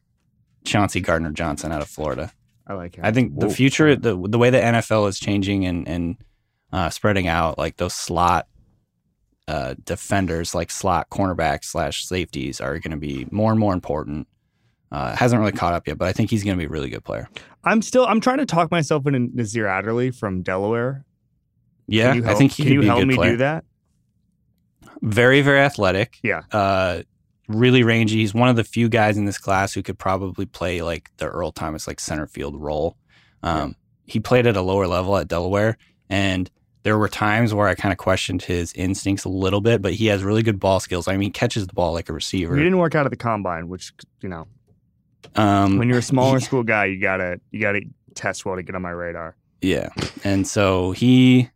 [0.65, 2.31] Chauncey Gardner Johnson out of Florida.
[2.67, 3.03] I like him.
[3.05, 6.15] I think the future, the the way the NFL is changing and and
[6.71, 8.47] uh, spreading out, like those slot
[9.47, 14.27] uh, defenders, like slot cornerbacks slash safeties, are going to be more and more important.
[14.91, 16.89] Uh, hasn't really caught up yet, but I think he's going to be a really
[16.89, 17.29] good player.
[17.63, 21.03] I'm still I'm trying to talk myself into Nasir Adderley from Delaware.
[21.87, 23.31] Yeah, I think he can could you be a help good me player.
[23.31, 23.65] do that?
[25.01, 26.17] Very, very athletic.
[26.23, 26.41] Yeah.
[26.51, 27.03] Uh,
[27.47, 28.15] really rangy.
[28.17, 31.27] He's one of the few guys in this class who could probably play like the
[31.27, 32.97] Earl Thomas like center field role.
[33.43, 35.77] Um, He played at a lower level at Delaware,
[36.09, 36.49] and
[36.87, 40.05] there were times where I kind of questioned his instincts a little bit, but he
[40.05, 41.09] has really good ball skills.
[41.09, 42.55] I mean, he catches the ball like a receiver.
[42.55, 44.47] He didn't work out at the combine, which you know,
[45.35, 47.81] Um, when you're a smaller he- school guy, you gotta you gotta
[48.15, 49.35] test well to get on my radar.
[49.61, 49.89] Yeah.
[50.23, 51.49] And so he,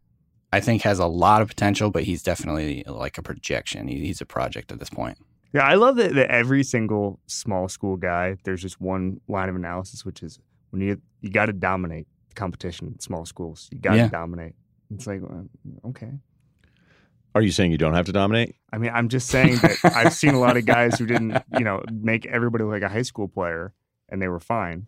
[0.51, 3.87] I think, has a lot of potential, but he's definitely like a projection.
[3.87, 5.17] He, he's a project at this point.
[5.53, 9.55] Yeah, I love that, that every single small school guy, there's just one line of
[9.55, 10.39] analysis, which is
[10.71, 13.69] when you you got to dominate the competition in small schools.
[13.71, 14.07] You got to Yeah.
[14.09, 14.55] dominate.
[14.93, 15.21] It's like
[15.85, 16.11] okay.
[17.33, 18.55] Are you saying you don't have to dominate?
[18.73, 21.63] I mean, I'm just saying that I've seen a lot of guys who didn't, you
[21.63, 23.73] know, make everybody look like a high school player,
[24.09, 24.87] and they were fine.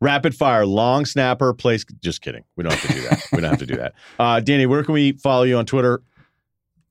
[0.00, 1.84] Rapid fire, long snapper, place.
[2.02, 2.42] Just kidding.
[2.56, 3.26] We don't have to do that.
[3.32, 3.94] we don't have to do that.
[4.18, 6.02] Uh, Danny, where can we follow you on Twitter?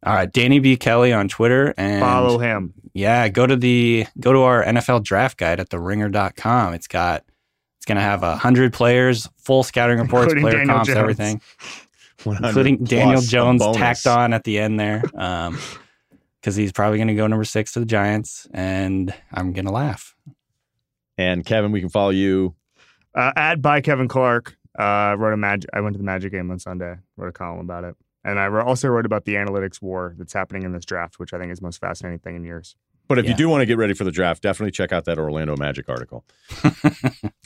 [0.03, 0.77] All right, Danny B.
[0.77, 2.73] Kelly on Twitter and Follow him.
[2.93, 6.73] Yeah, go to the go to our NFL draft guide at theringer.com.
[6.75, 7.23] It's got
[7.77, 10.97] it's gonna have a hundred players, full scouting reports, Including player Daniel comps, Jones.
[10.99, 11.41] everything.
[12.25, 15.03] 100 Including Daniel Jones tacked on at the end there.
[15.15, 15.57] Um
[16.45, 20.15] because he's probably gonna go number six to the Giants, and I'm gonna laugh.
[21.17, 22.53] And Kevin, we can follow you.
[23.15, 24.55] Uh, at by Kevin Clark.
[24.77, 25.69] Uh, wrote a magic.
[25.73, 26.97] I went to the Magic game on Sunday.
[27.17, 30.63] Wrote a column about it, and I also wrote about the analytics war that's happening
[30.63, 32.75] in this draft, which I think is the most fascinating thing in years.
[33.07, 35.17] But if you do want to get ready for the draft, definitely check out that
[35.17, 36.25] Orlando Magic article.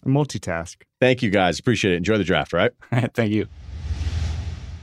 [0.06, 0.78] Multitask.
[1.00, 1.60] Thank you guys.
[1.60, 1.98] Appreciate it.
[1.98, 2.72] Enjoy the draft, right?
[3.14, 3.48] Thank you.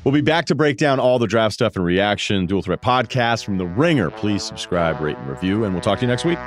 [0.07, 2.47] We'll be back to break down all the draft stuff and reaction.
[2.47, 4.09] Dual Threat Podcast from The Ringer.
[4.09, 6.39] Please subscribe, rate, and review, and we'll talk to you next week.